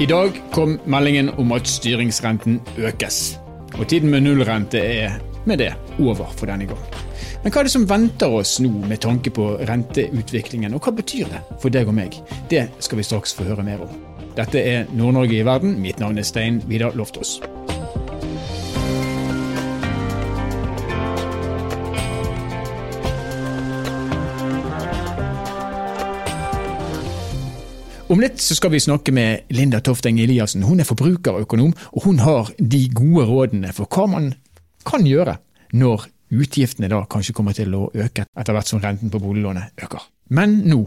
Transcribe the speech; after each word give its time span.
I 0.00 0.06
dag 0.06 0.32
kom 0.52 0.78
meldingen 0.88 1.28
om 1.38 1.52
at 1.52 1.68
styringsrenten 1.68 2.60
økes. 2.80 3.36
Og 3.76 3.84
tiden 3.88 4.10
med 4.10 4.24
nullrente 4.24 4.80
er 4.80 5.18
med 5.44 5.60
det 5.60 5.74
over 6.00 6.32
for 6.32 6.48
denne 6.48 6.66
gang. 6.66 6.80
Men 7.42 7.52
hva 7.52 7.60
er 7.60 7.68
det 7.68 7.74
som 7.74 7.84
venter 7.90 8.32
oss 8.32 8.56
nå 8.62 8.70
med 8.88 9.02
tanke 9.04 9.30
på 9.34 9.50
renteutviklingen, 9.68 10.74
og 10.74 10.86
hva 10.86 10.94
betyr 10.96 11.28
det 11.30 11.42
for 11.60 11.74
deg 11.74 11.90
og 11.92 11.98
meg? 11.98 12.16
Det 12.50 12.64
skal 12.80 13.02
vi 13.02 13.06
straks 13.06 13.36
få 13.36 13.46
høre 13.50 13.66
mer 13.66 13.84
om. 13.84 13.92
Dette 14.32 14.64
er 14.64 14.88
Nord-Norge 14.96 15.42
i 15.42 15.46
verden. 15.46 15.76
Mitt 15.84 16.00
navn 16.00 16.18
er 16.18 16.26
Stein 16.26 16.62
Vidar 16.70 16.96
Loftaas. 16.96 17.36
Om 28.12 28.20
litt 28.20 28.42
så 28.44 28.52
skal 28.52 28.74
vi 28.74 28.80
snakke 28.82 29.12
med 29.16 29.46
Linda 29.56 29.78
Tofteng 29.80 30.18
Eliassen. 30.20 30.66
Hun 30.68 30.82
er 30.82 30.84
forbrukerøkonom, 30.84 31.70
og 31.96 32.02
hun 32.04 32.18
har 32.20 32.50
de 32.60 32.80
gode 32.92 33.22
rådene 33.24 33.70
for 33.72 33.88
hva 33.88 34.04
man 34.12 34.26
kan 34.84 35.06
gjøre 35.08 35.38
når 35.80 36.04
utgiftene 36.36 36.90
da 36.92 36.98
kanskje 37.08 37.32
kommer 37.38 37.56
til 37.56 37.72
å 37.72 37.86
øke 37.88 38.26
etter 38.26 38.52
hvert 38.52 38.68
som 38.68 38.82
renten 38.82 39.08
på 39.08 39.20
boliglånet 39.22 39.80
øker. 39.80 40.04
Men 40.28 40.58
nå. 40.68 40.82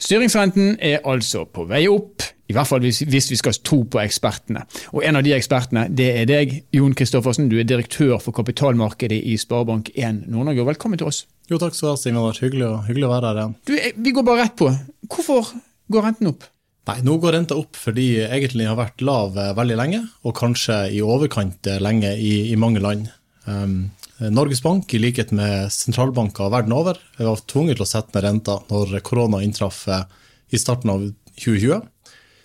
Styringsrenten 0.00 0.78
er 0.80 1.04
altså 1.04 1.42
på 1.44 1.66
vei 1.68 1.82
opp, 1.90 2.24
i 2.48 2.56
hvert 2.56 2.70
fall 2.70 2.80
hvis, 2.86 3.02
hvis 3.12 3.28
vi 3.34 3.38
skal 3.42 3.58
tro 3.60 3.82
på 3.84 4.00
ekspertene. 4.00 4.64
Og 4.96 5.04
en 5.04 5.20
av 5.20 5.26
de 5.28 5.36
ekspertene, 5.36 5.84
det 5.92 6.08
er 6.22 6.32
deg, 6.32 6.56
Jon 6.72 6.96
Kristoffersen. 6.96 7.52
Du 7.52 7.58
er 7.60 7.68
direktør 7.68 8.16
for 8.24 8.32
kapitalmarkedet 8.40 9.20
i 9.20 9.36
Sparebank1 9.44 10.24
Nord-Norge. 10.32 10.64
Velkommen 10.72 11.00
til 11.00 11.12
oss. 11.12 11.26
Jo, 11.52 11.60
takk 11.60 11.76
skal 11.76 11.90
du 11.90 11.92
ha, 11.92 12.00
Simen. 12.00 12.32
Hyggelig, 12.40 12.72
hyggelig 12.88 13.10
å 13.10 13.14
være 13.18 13.30
her 13.34 13.44
igjen. 13.44 13.54
Du, 13.68 13.76
vi 14.08 14.16
går 14.16 14.28
bare 14.32 14.46
rett 14.46 14.58
på. 14.64 14.72
Hvorfor 15.12 15.52
går 15.92 16.08
renten 16.08 16.32
opp? 16.32 16.48
Nei, 16.84 17.00
Nå 17.04 17.16
går 17.20 17.32
renta 17.32 17.56
opp 17.56 17.78
fordi 17.80 18.08
egentlig 18.24 18.66
har 18.68 18.76
vært 18.76 19.04
lav 19.04 19.38
eh, 19.40 19.52
veldig 19.56 19.76
lenge, 19.80 20.02
og 20.24 20.36
kanskje 20.36 20.82
i 20.92 21.00
overkant 21.04 21.68
eh, 21.70 21.80
lenge 21.80 22.12
i, 22.20 22.50
i 22.52 22.58
mange 22.60 22.82
land. 22.84 23.08
Um, 23.48 23.94
Norges 24.32 24.60
Bank, 24.64 24.92
i 24.94 25.00
likhet 25.00 25.32
med 25.34 25.72
sentralbanker 25.74 26.52
verden 26.52 26.74
over, 26.76 27.00
var 27.18 27.40
tvunget 27.50 27.80
til 27.80 27.86
å 27.86 27.88
sette 27.88 28.14
ned 28.14 28.26
renta 28.26 28.58
når 28.68 28.98
korona 29.04 29.40
inntraff 29.44 29.86
eh, 29.88 30.04
i 30.52 30.60
starten 30.60 30.92
av 30.92 31.06
2020. 31.40 31.88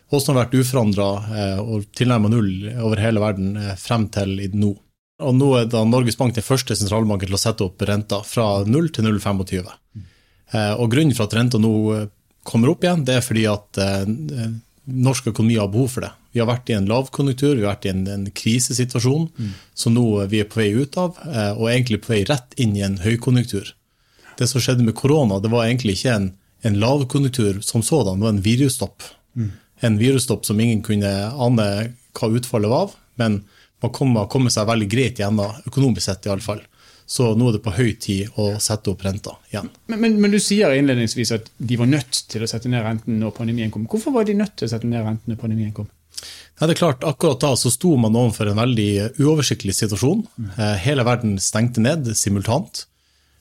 Og 0.09 0.23
som 0.23 0.33
har 0.33 0.47
vært 0.47 0.55
uforandra 0.57 1.05
og 1.61 1.83
tilnærmet 1.93 2.31
null 2.33 2.53
over 2.81 2.97
hele 2.97 3.21
verden 3.21 3.51
frem 3.77 4.07
til 4.09 4.39
nå. 4.57 4.71
Og 5.21 5.35
nå 5.37 5.49
er 5.59 5.67
da 5.69 5.83
Norges 5.85 6.17
Bank 6.17 6.33
den 6.33 6.47
første 6.47 6.73
sentralbanken 6.73 7.29
til 7.29 7.37
å 7.37 7.41
sette 7.43 7.67
opp 7.67 7.83
renta 7.85 8.23
fra 8.25 8.63
0 8.65 8.89
til 8.95 9.05
0,25. 9.05 9.69
Og 10.81 10.89
Grunnen 10.89 11.13
for 11.13 11.29
at 11.29 11.35
renta 11.37 11.61
nå 11.61 11.75
kommer 12.47 12.71
opp 12.71 12.83
igjen, 12.85 13.05
det 13.05 13.19
er 13.19 13.25
fordi 13.25 13.45
at 13.49 13.79
eh, 13.83 14.49
norsk 14.89 15.29
økonomi 15.31 15.59
har 15.59 15.69
behov 15.71 15.91
for 15.95 16.05
det. 16.05 16.11
Vi 16.33 16.41
har 16.41 16.49
vært 16.49 16.69
i 16.69 16.75
en 16.77 16.87
lavkonjunktur, 16.89 17.55
vi 17.57 17.65
har 17.65 17.73
vært 17.73 17.87
i 17.89 17.93
en, 17.93 18.03
en 18.13 18.25
krisesituasjon 18.35 19.29
mm. 19.33 19.53
som 19.77 19.95
nå 19.95 20.05
vi 20.29 20.43
er 20.43 20.49
på 20.49 20.61
vei 20.61 20.69
ut 20.77 20.97
av, 21.01 21.17
eh, 21.25 21.53
og 21.55 21.69
egentlig 21.71 22.03
på 22.03 22.13
vei 22.13 22.23
rett 22.29 22.57
inn 22.61 22.75
i 22.77 22.85
en 22.85 22.99
høykonjunktur. 23.03 23.73
Det 24.39 24.47
som 24.47 24.63
skjedde 24.63 24.85
med 24.85 24.97
korona, 24.97 25.41
det 25.43 25.51
var 25.51 25.67
egentlig 25.67 25.97
ikke 25.97 26.15
en, 26.15 26.29
en 26.67 26.79
lavkonjunktur 26.79 27.61
som 27.65 27.83
sådan, 27.85 28.21
det 28.21 28.27
var 28.27 28.35
en 28.35 28.45
virusstopp. 28.45 29.07
Mm. 29.35 29.51
En 29.89 29.99
virusstopp 29.99 30.45
som 30.47 30.59
ingen 30.59 30.83
kunne 30.85 31.11
ane 31.29 31.69
hva 32.17 32.31
utfallet 32.35 32.71
var, 32.71 32.93
men 33.19 33.41
man 33.83 33.93
kom, 33.95 34.15
kom 34.31 34.49
seg 34.51 34.67
veldig 34.67 34.89
greit 34.91 35.21
gjennom, 35.21 35.55
økonomisk 35.67 36.05
sett 36.05 36.27
iallfall. 36.27 36.61
Så 37.09 37.31
nå 37.33 37.47
er 37.49 37.55
det 37.57 37.63
på 37.65 37.73
høy 37.73 37.93
tid 37.97 38.35
å 38.37 38.51
sette 38.61 38.91
opp 38.91 39.01
renta 39.01 39.33
igjen. 39.49 39.71
Men, 39.89 40.01
men, 40.03 40.17
men, 40.21 40.33
du 40.33 40.37
sier 40.43 40.75
innledningsvis 40.77 41.31
at 41.39 41.47
de 41.57 41.77
var 41.79 41.89
nødt 41.89 42.19
til 42.29 42.45
å 42.45 42.49
sette 42.49 42.69
ned 42.69 42.85
renten 42.85 43.17
når 43.17 43.33
pandemien 43.39 43.71
kom. 43.73 43.87
Hvorfor 43.89 44.13
var 44.13 44.27
de 44.29 44.37
nødt 44.37 44.53
til 44.59 44.69
å 44.69 44.73
sette 44.75 44.89
ned 44.89 45.01
renten 45.01 45.33
når 45.33 45.39
pandemien 45.41 45.73
kom? 45.73 45.89
Ja, 46.59 46.67
det 46.67 46.75
er 46.75 46.81
klart, 46.81 47.05
Akkurat 47.07 47.41
da 47.41 47.53
så 47.57 47.71
sto 47.73 47.95
man 47.97 48.17
overfor 48.19 48.51
en 48.51 48.59
veldig 48.59 48.91
uoversiktlig 49.23 49.73
situasjon. 49.77 50.25
Mm. 50.37 50.53
Hele 50.83 51.07
verden 51.07 51.37
stengte 51.41 51.81
ned 51.81 52.11
simultant. 52.19 52.83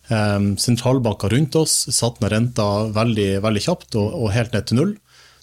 Eh, 0.08 0.40
sentralbanker 0.56 1.34
rundt 1.34 1.58
oss 1.60 1.82
satte 1.92 2.24
ned 2.24 2.32
renta 2.32 2.68
veldig, 2.96 3.30
veldig 3.44 3.64
kjapt 3.66 3.98
og, 4.00 4.08
og, 4.14 4.32
helt 4.32 4.56
ned 4.56 4.68
til 4.70 4.80
null. 4.80 4.96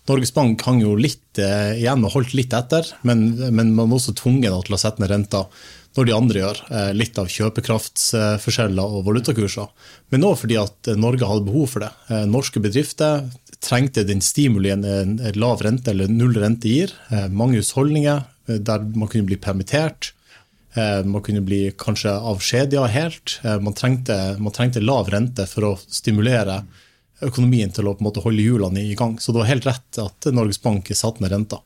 Norges 0.09 0.33
Bank 0.33 0.61
hang 0.65 0.81
jo 0.81 0.95
litt 0.97 1.41
eh, 1.41 1.75
igjen 1.81 2.05
og 2.05 2.13
holdt 2.15 2.33
litt 2.37 2.53
etter, 2.53 2.89
men, 3.05 3.27
men 3.51 3.73
man 3.73 3.89
var 3.89 3.99
også 3.99 4.15
tvunget 4.17 4.53
til 4.65 4.77
å 4.77 4.81
sette 4.81 5.01
ned 5.01 5.13
renta 5.13 5.45
når 5.95 6.07
de 6.07 6.15
andre 6.15 6.41
gjør. 6.41 6.61
Eh, 6.69 6.91
litt 6.97 7.17
av 7.21 7.29
kjøpekraftsforskjeller 7.31 8.97
og 8.97 9.05
valutakurser. 9.07 9.71
Men 10.13 10.27
òg 10.27 10.37
fordi 10.43 10.59
at 10.59 10.91
Norge 10.99 11.27
hadde 11.27 11.47
behov 11.47 11.71
for 11.73 11.85
det. 11.85 11.91
Eh, 12.09 12.25
norske 12.29 12.61
bedrifter 12.63 13.25
trengte 13.65 14.03
den 14.05 14.21
stimulien 14.21 14.83
en 14.85 15.15
lav 15.39 15.63
rente 15.65 15.93
eller 15.93 16.11
null 16.11 16.35
rente 16.37 16.69
gir. 16.69 16.93
Eh, 17.09 17.29
mange 17.31 17.61
husholdninger 17.61 18.25
der 18.45 18.83
man 18.93 19.09
kunne 19.09 19.25
bli 19.25 19.39
permittert. 19.41 20.11
Man 20.75 21.23
kunne 21.23 21.39
bli 21.41 21.71
kanskje 21.79 22.11
avskjediga 22.11 22.83
helt. 22.91 23.39
Man 23.63 23.73
trengte, 23.73 24.35
man 24.43 24.53
trengte 24.53 24.83
lav 24.83 25.07
rente 25.09 25.47
for 25.47 25.65
å 25.69 25.71
stimulere 25.79 26.59
økonomien 27.23 27.71
til 27.71 27.87
å 27.87 27.93
på 27.95 28.03
en 28.03 28.07
måte 28.09 28.23
holde 28.23 28.43
hjulene 28.43 28.81
i 28.83 28.95
gang. 28.97 29.15
Så 29.21 29.31
det 29.31 29.41
var 29.41 29.49
helt 29.49 29.67
rett 29.67 29.99
at 30.01 30.27
Norges 30.35 30.59
Bank 30.61 30.89
satte 30.91 31.23
ned 31.23 31.31
renta. 31.31 31.61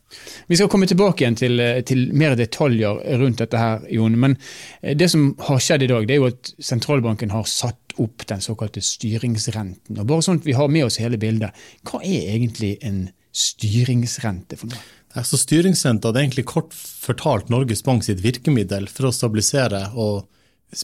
Vi 0.47 0.59
skal 0.59 0.69
komme 0.69 0.89
tilbake 0.89 1.23
igjen 1.23 1.37
til, 1.39 1.63
til, 1.89 2.05
mer 2.13 2.35
detaljer 2.39 3.01
rundt 3.21 3.41
dette 3.41 3.61
her, 3.61 3.85
Jon. 3.93 4.17
Men 4.21 4.37
eh, 4.81 4.95
det 4.97 5.09
som 5.13 5.31
har 5.47 5.61
skjedd 5.63 5.87
i 5.87 5.91
dag, 5.91 6.07
det 6.07 6.17
er 6.17 6.21
jo 6.21 6.29
at 6.29 6.53
sentralbanken 6.61 7.33
har 7.33 7.47
satt 7.49 7.97
opp 7.99 8.27
den 8.29 8.43
såkalte 8.43 8.83
styringsrenten. 8.85 9.97
Og 9.97 10.07
bare 10.07 10.25
sånn 10.25 10.39
at 10.41 10.47
vi 10.47 10.57
har 10.57 10.69
med 10.71 10.87
oss 10.87 11.01
hele 11.01 11.19
bildet, 11.21 11.57
hva 11.89 12.03
er 12.03 12.35
egentlig 12.35 12.77
en 12.85 13.07
styringsrente 13.35 14.57
for 14.59 14.71
noe? 14.71 14.85
Så 15.25 15.39
Styringsrenta 15.41 16.11
er 16.11 16.21
egentlig 16.21 16.45
kort 16.51 16.75
fortalt 16.77 17.49
Norges 17.49 17.81
Bank 17.85 18.05
sitt 18.05 18.21
virkemiddel 18.21 18.85
for 18.91 19.09
å 19.09 19.13
stabilisere 19.15 19.87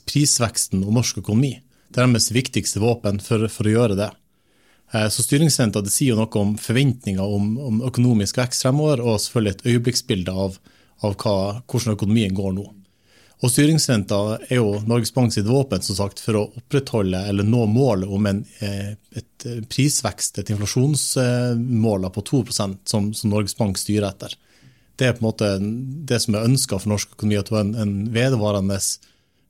prisveksten 0.09 0.81
og 0.81 0.95
norsk 0.97 1.21
økonomi. 1.21 1.59
Det 1.93 2.01
er 2.01 2.09
deres 2.09 2.31
viktigste 2.33 2.81
våpen 2.81 3.21
for, 3.23 3.45
for 3.53 3.69
å 3.69 3.75
gjøre 3.75 3.97
det. 3.99 4.09
Eh, 4.95 5.09
så 5.09 5.23
Styringsrenta 5.23 5.81
det 5.83 5.91
sier 5.93 6.13
jo 6.13 6.21
noe 6.21 6.41
om 6.41 6.55
forventninger 6.61 7.35
om, 7.37 7.51
om, 7.59 7.83
økonomisk 7.89 8.39
vekst 8.39 8.65
fremover, 8.65 9.03
og 9.03 9.19
selvfølgelig 9.21 9.55
et 9.55 9.67
øyeblikksbilde 9.73 10.33
av, 10.45 10.57
av 11.03 11.15
hva, 11.21 11.37
hvordan 11.65 11.95
økonomien 11.97 12.35
går 12.37 12.55
nå. 12.55 12.65
Og 13.43 13.51
Styringsrenta 13.51 14.19
er 14.47 14.61
jo 14.61 14.77
Norges 14.87 15.11
Bank 15.13 15.33
sitt 15.35 15.47
våpen 15.49 15.83
som 15.83 15.97
sagt, 15.97 16.21
for 16.23 16.39
å 16.39 16.45
opprettholde 16.61 17.19
eller 17.29 17.47
nå 17.47 17.65
målet 17.67 18.09
om 18.09 18.29
en, 18.29 18.45
eh, 18.63 18.95
et 19.19 19.47
prisvekst, 19.69 20.39
et 20.39 20.53
inflasjonsmål 20.55 22.09
på 22.15 22.25
2 22.31 22.43
som, 22.55 22.77
som 22.87 23.11
Norges 23.33 23.57
Bank 23.59 23.81
styrer 23.81 24.07
etter. 24.13 24.37
Det 24.95 25.09
er 25.09 25.17
på 25.17 25.25
en 25.25 25.27
måte 25.27 25.51
det 26.07 26.21
som 26.23 26.37
er 26.37 26.47
ønska 26.47 26.79
for 26.79 26.93
norsk 26.93 27.17
økonomi, 27.17 27.35
at 27.41 27.51
det 27.51 27.57
var 27.57 27.65
en, 27.67 27.75
en 27.83 27.95
vedvarende 28.15 28.79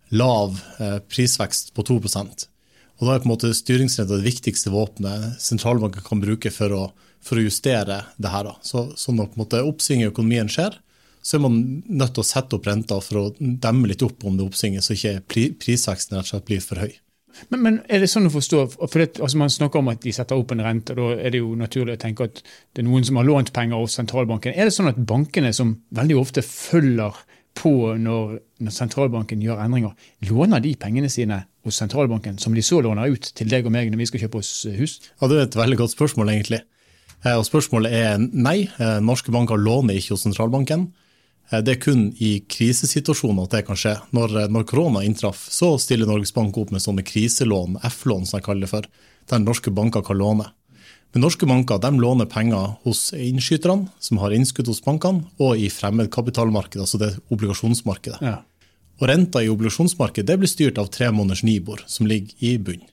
lav 0.10 0.58
eh, 0.82 0.98
prisvekst 1.06 1.76
på 1.78 1.86
2 1.86 2.02
og 3.00 3.08
Da 3.08 3.16
er 3.16 3.24
på 3.24 3.28
en 3.28 3.34
måte 3.34 3.52
styringsrenta 3.56 4.16
det 4.16 4.28
viktigste 4.28 4.72
våpenet 4.72 5.42
sentralbanken 5.44 6.06
kan 6.06 6.22
bruke 6.24 6.52
for 6.54 6.72
å, 6.72 6.84
for 7.20 7.40
å 7.40 7.44
justere 7.44 8.02
det 8.16 8.32
her. 8.32 8.54
Så, 8.64 8.88
så 8.96 9.12
når 9.12 9.32
på 9.32 9.40
en 9.40 9.44
måte 9.44 9.64
oppsvinget 9.68 10.08
i 10.08 10.14
økonomien 10.14 10.52
skjer, 10.52 10.78
så 11.26 11.38
er 11.38 11.44
man 11.44 11.58
nødt 11.90 12.14
til 12.16 12.22
å 12.22 12.28
sette 12.28 12.56
opp 12.56 12.68
renta 12.70 13.00
for 13.02 13.20
å 13.20 13.30
demme 13.40 13.90
litt 13.90 14.06
opp 14.06 14.24
om 14.30 14.38
det 14.38 14.46
oppsvinget, 14.46 14.86
så 14.86 14.94
ikke 14.94 15.50
prisveksten 15.58 16.20
rett 16.20 16.28
og 16.28 16.32
slett 16.36 16.48
blir 16.48 16.62
for 16.64 16.84
høy. 16.86 16.94
Men, 17.50 17.62
men, 17.62 17.78
er 17.92 18.00
det 18.00 18.08
sånn 18.08 18.30
å 18.30 18.32
forstå, 18.32 18.60
for 18.78 19.02
det, 19.02 19.20
altså 19.20 19.40
Man 19.42 19.52
snakker 19.52 19.82
om 19.82 19.90
at 19.92 20.04
de 20.06 20.14
setter 20.16 20.40
opp 20.40 20.54
en 20.54 20.64
rente, 20.64 20.96
og 20.96 21.02
da 21.02 21.26
er 21.26 21.34
det 21.34 21.42
jo 21.42 21.56
naturlig 21.60 21.98
å 21.98 22.02
tenke 22.06 22.30
at 22.30 22.40
det 22.46 22.84
er 22.84 22.88
noen 22.88 23.04
som 23.08 23.20
har 23.20 23.28
lånt 23.28 23.52
penger 23.56 23.82
hos 23.82 23.98
sentralbanken. 24.00 24.56
Er 24.56 24.70
det 24.70 24.76
sånn 24.78 24.92
at 24.92 25.02
bankene, 25.10 25.52
som 25.56 25.74
veldig 25.98 26.20
ofte 26.22 26.46
følger 26.46 27.18
på 27.56 27.72
når, 28.00 28.38
når 28.64 28.76
sentralbanken 28.76 29.44
gjør 29.44 29.62
endringer, 29.64 29.96
låner 30.28 30.64
de 30.64 30.76
pengene 30.80 31.10
sine 31.12 31.44
hos 31.66 31.80
sentralbanken, 31.82 32.38
som 32.42 32.56
de 32.56 32.64
så 32.66 32.82
låner 32.84 33.16
ut 33.16 33.32
til 33.38 33.50
deg 33.50 33.66
og 33.66 33.74
meg 33.74 33.90
når 33.92 34.04
vi 34.04 34.10
skal 34.12 34.26
kjøpe 34.26 34.42
oss 34.42 34.52
eh, 34.70 34.78
hus? 34.80 35.00
Ja, 35.22 35.30
Det 35.32 35.40
er 35.40 35.48
et 35.48 35.58
veldig 35.58 35.80
godt 35.82 35.96
spørsmål, 35.96 36.34
egentlig. 36.36 36.62
Eh, 37.24 37.34
og 37.34 37.46
Spørsmålet 37.48 37.96
er 37.96 38.20
nei. 38.22 38.68
Eh, 38.78 39.00
norske 39.04 39.34
banker 39.34 39.60
låner 39.62 39.98
ikke 39.98 40.16
hos 40.16 40.28
sentralbanken. 40.28 40.92
Det 41.46 41.76
er 41.76 41.78
kun 41.78 42.08
i 42.26 42.40
krisesituasjoner 42.50 43.46
at 43.46 43.52
det 43.54 43.66
kan 43.68 43.78
skje. 43.78 43.92
Når, 44.18 44.48
når 44.50 44.64
korona 44.66 45.04
inntraff, 45.06 45.44
så 45.54 45.76
stiller 45.78 46.10
Norges 46.10 46.34
Bank 46.34 46.58
opp 46.58 46.72
med 46.74 46.82
sånne 46.82 47.04
kriselån, 47.06 47.78
F-lån 47.86 48.26
som 48.26 48.40
jeg 48.40 48.48
kaller 48.48 48.66
det 48.66 48.72
for, 48.72 48.88
der 49.30 49.44
norske 49.44 49.70
banker 49.70 50.02
kan 50.08 50.18
låne. 50.18 50.48
Men 51.16 51.24
norske 51.24 51.48
banker 51.48 51.80
de 51.80 51.94
låner 51.96 52.28
penger 52.28 52.74
hos 52.84 53.14
innskyterne, 53.16 53.88
som 54.04 54.18
har 54.20 54.34
innskudd 54.36 54.68
hos 54.68 54.82
bankene, 54.84 55.24
og 55.40 55.56
i 55.56 55.70
fremmedkapitalmarkedet, 55.72 56.82
altså 56.84 57.00
det 57.00 57.14
obligasjonsmarkedet. 57.32 58.18
Ja. 58.20 58.42
Og 59.00 59.08
Renta 59.08 59.40
i 59.40 59.48
obligasjonsmarkedet 59.48 60.28
det 60.28 60.36
blir 60.42 60.52
styrt 60.52 60.82
av 60.82 60.90
tre 60.92 61.08
måneders 61.16 61.46
Nibor, 61.48 61.86
som 61.88 62.10
ligger 62.10 62.36
i 62.44 62.58
bunn. 62.60 62.84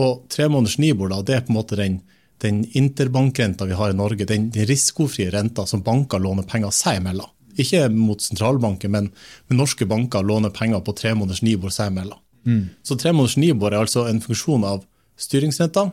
Og 0.00 0.22
tre 0.32 0.46
måneders 0.48 0.78
Nibor 0.80 1.12
da, 1.12 1.18
det 1.20 1.34
er 1.36 1.42
på 1.44 1.52
en 1.52 1.58
måte 1.58 1.76
den, 1.76 1.98
den 2.40 2.62
interbankrenta 2.80 3.68
vi 3.68 3.76
har 3.76 3.92
i 3.92 3.98
Norge, 3.98 4.24
den, 4.30 4.46
den 4.54 4.64
risikofrie 4.70 5.28
renta 5.34 5.66
som 5.68 5.82
banker 5.84 6.22
låner 6.24 6.48
penger 6.48 6.72
seg 6.72 7.02
imellom. 7.02 7.28
Ikke 7.60 7.82
mot 7.92 8.24
sentralbanken, 8.24 8.94
men, 8.96 9.10
men, 9.50 9.58
norske 9.60 9.84
banker 9.90 10.24
låner 10.24 10.54
penger 10.56 10.80
på 10.80 10.96
tre 10.96 11.12
måneders 11.12 11.44
Nibor 11.44 11.76
seg 11.76 11.92
imellom. 11.92 12.24
Mm. 12.48 12.64
Så 12.80 12.96
tre 12.96 13.12
måneders 13.12 13.36
Nibor 13.36 13.76
er 13.76 13.84
altså 13.84 14.06
en 14.08 14.24
funksjon 14.24 14.64
av 14.64 14.80
styringsrenta 15.20 15.90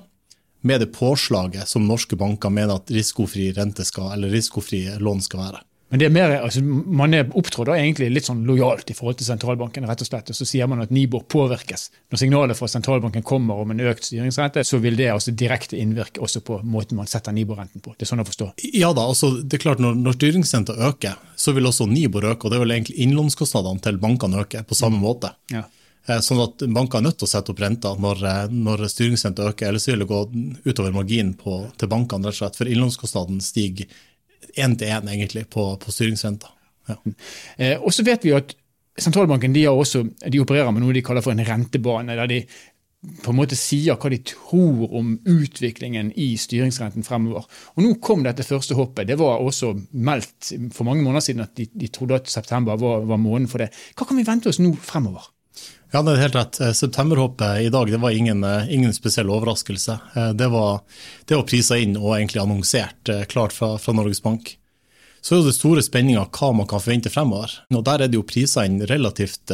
med 0.62 0.84
det 0.84 0.92
påslaget 0.96 1.68
som 1.68 1.88
norske 1.88 2.18
banker 2.20 2.54
mener 2.54 2.78
at 2.80 2.94
risikofri 2.94 3.52
rente 3.58 3.86
skal, 3.88 4.14
eller 4.16 4.34
risikofri 4.34 4.86
lån 5.02 5.22
skal 5.26 5.46
være. 5.46 5.62
Men 5.92 6.00
det 6.00 6.06
er 6.08 6.14
mer, 6.16 6.34
altså, 6.40 6.62
Man 6.64 7.14
er 7.14 7.34
opptrådt 7.36 7.74
egentlig 7.74 8.08
litt 8.14 8.28
sånn 8.30 8.46
lojalt 8.48 8.88
i 8.94 8.96
forhold 8.96 9.18
til 9.20 9.28
sentralbanken. 9.28 9.84
rett 9.90 10.02
og 10.02 10.08
slett, 10.08 10.30
og 10.32 10.36
Så 10.36 10.48
sier 10.48 10.68
man 10.68 10.80
at 10.80 10.90
Nibor 10.90 11.26
påvirkes. 11.28 11.90
Når 12.12 12.22
signalet 12.22 12.58
fra 12.58 12.70
sentralbanken 12.72 13.24
kommer 13.24 13.60
om 13.60 13.72
en 13.72 13.84
økt 13.92 14.08
styringsrente, 14.08 14.64
så 14.64 14.80
vil 14.80 14.96
det 14.96 15.10
altså 15.12 15.36
direkte 15.36 15.76
innvirke 15.76 16.24
også 16.24 16.40
på 16.48 16.62
måten 16.64 16.96
man 16.96 17.08
setter 17.08 17.36
Nibor-renten 17.36 17.84
på. 17.84 17.92
Det 17.98 18.08
er 18.08 18.12
sånn 18.14 18.24
å 18.24 18.28
forstå? 18.28 18.54
Ja 18.72 18.94
da, 18.94 19.04
altså 19.04 19.34
det 19.44 19.60
er 19.60 19.66
klart 19.68 19.80
Når, 19.84 20.00
når 20.00 20.16
styringsrenta 20.16 20.78
øker, 20.80 21.20
så 21.36 21.52
vil 21.52 21.68
også 21.68 21.90
Nibor 21.92 22.24
øke. 22.24 22.46
og 22.46 22.52
Det 22.52 22.60
vil 22.64 22.72
egentlig 22.72 22.96
innlånskostnadene 22.96 23.84
til 23.84 24.00
bankene 24.00 24.46
øke 24.46 24.64
på 24.64 24.76
samme 24.80 25.02
måte. 25.02 25.36
Ja. 25.52 25.66
Eh, 26.10 26.22
sånn 26.26 26.42
at 26.42 26.64
Banker 26.74 26.98
er 26.98 27.06
nødt 27.06 27.20
til 27.22 27.28
å 27.28 27.30
sette 27.30 27.54
opp 27.54 27.60
renta 27.62 27.92
når, 28.02 28.24
eh, 28.26 28.54
når 28.54 28.88
styringsrenta 28.90 29.52
øker, 29.52 29.70
ellers 29.70 29.88
vil 29.88 30.02
det 30.02 30.10
gå 30.10 30.22
utover 30.66 30.96
marginen 30.96 31.36
på, 31.38 31.60
til 31.78 31.92
bankene. 31.92 32.26
rett 32.26 32.34
og 32.34 32.40
slett, 32.40 32.58
For 32.58 32.66
innlånskostnaden 32.66 33.42
stiger 33.42 33.86
én 34.58 34.78
til 34.78 34.88
én 34.88 35.08
egentlig 35.08 35.48
på, 35.50 35.78
på 35.78 35.94
styringsrenta. 35.94 36.50
Ja. 36.90 36.98
Eh, 37.58 37.78
og 37.78 37.94
så 37.94 38.04
vet 38.04 38.26
vi 38.26 38.34
at 38.34 38.56
sentralbanken 38.98 39.54
de, 39.54 39.68
også, 39.70 40.04
de, 40.26 40.42
opererer 40.42 40.72
med 40.74 40.82
noe 40.84 40.94
de 40.94 41.04
kaller 41.06 41.22
for 41.22 41.32
en 41.32 41.46
rentebane. 41.46 42.16
der 42.16 42.28
de 42.28 42.46
på 43.24 43.32
en 43.32 43.38
måte 43.38 43.58
sier 43.58 43.98
hva 43.98 44.10
de 44.14 44.20
tror 44.22 44.92
om 44.94 45.16
utviklingen 45.26 46.12
i 46.18 46.36
styringsrenten 46.38 47.04
fremover. 47.04 47.46
Og 47.76 47.84
Nå 47.84 47.96
kom 48.02 48.24
dette 48.24 48.46
første 48.46 48.78
hoppet. 48.78 49.08
Det 49.08 49.18
var 49.18 49.42
også 49.42 49.74
meldt 49.94 50.52
for 50.74 50.86
mange 50.86 51.02
måneder 51.02 51.26
siden 51.26 51.42
at 51.42 51.56
de, 51.58 51.66
de 51.74 51.88
trodde 51.88 52.20
at 52.22 52.30
september 52.30 52.78
var, 52.78 53.06
var 53.06 53.18
måneden 53.18 53.50
for 53.50 53.64
det. 53.64 53.72
Hva 53.98 54.06
kan 54.06 54.18
vi 54.18 54.26
vente 54.28 54.50
oss 54.50 54.62
nå 54.62 54.76
fremover? 54.82 55.30
Ja, 55.92 56.00
det 56.02 56.14
er 56.14 56.22
helt 56.22 56.36
rett. 56.38 56.60
Eh, 56.64 56.72
septemberhoppet 56.72 57.66
i 57.66 57.70
dag 57.70 57.90
det 57.92 58.00
var 58.00 58.16
ingen, 58.16 58.44
eh, 58.44 58.74
ingen 58.74 58.94
spesiell 58.94 59.30
overraskelse. 59.30 60.00
Eh, 60.16 60.34
det 60.34 60.48
var, 60.48 60.80
det 61.26 61.36
var 61.36 61.44
prisa 61.44 61.78
inn 61.78 61.98
og 62.00 62.16
egentlig 62.16 62.40
annonsert 62.42 63.12
klart 63.28 63.52
fra, 63.52 63.76
fra 63.78 63.94
Norges 63.94 64.24
Bank. 64.24 64.56
Så 65.22 65.36
er 65.36 65.44
det 65.46 65.58
store 65.58 65.84
spenninga 65.84 66.24
hva 66.32 66.54
man 66.56 66.68
kan 66.68 66.80
forvente 66.80 67.12
fremover. 67.12 67.52
Og 67.76 67.84
Der 67.84 68.02
er 68.02 68.08
det 68.08 68.18
jo 68.18 68.24
prisa 68.24 68.64
inn 68.66 68.80
relativt 68.88 69.52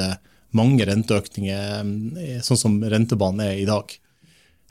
mange 0.55 0.85
renteøkninger, 0.87 2.39
sånn 2.45 2.61
som 2.61 2.77
rentebanen 2.79 3.43
er 3.43 3.57
i 3.59 3.65
dag. 3.67 3.91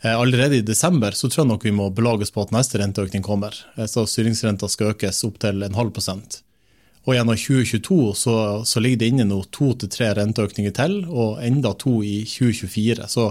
Allerede 0.07 0.57
i 0.57 0.65
desember 0.65 1.13
så 1.13 1.29
tror 1.29 1.43
jeg 1.43 1.51
nok 1.51 1.67
vi 1.67 1.75
må 1.75 1.91
belage 1.93 2.25
oss 2.25 2.33
på 2.33 2.47
at 2.47 2.55
neste 2.55 2.81
renteøkning 2.81 3.21
kommer. 3.27 3.53
Så 3.85 4.07
Styringsrenta 4.09 4.71
skal 4.73 4.95
økes 4.95 5.21
opp 5.29 5.37
til 5.45 5.67
en 5.67 5.77
halv 5.77 5.93
prosent. 5.93 6.41
Og 7.07 7.15
gjennom 7.15 7.39
2022 7.39 8.15
så, 8.19 8.37
så 8.67 8.83
ligger 8.83 8.99
det 9.03 9.11
inne 9.13 9.27
nå 9.29 9.39
to 9.55 9.71
til 9.79 9.91
tre 9.93 10.11
renteøkninger 10.19 10.75
til, 10.75 10.97
og 11.07 11.39
enda 11.45 11.71
to 11.79 12.01
i 12.03 12.25
2024. 12.27 13.07
Så, 13.13 13.29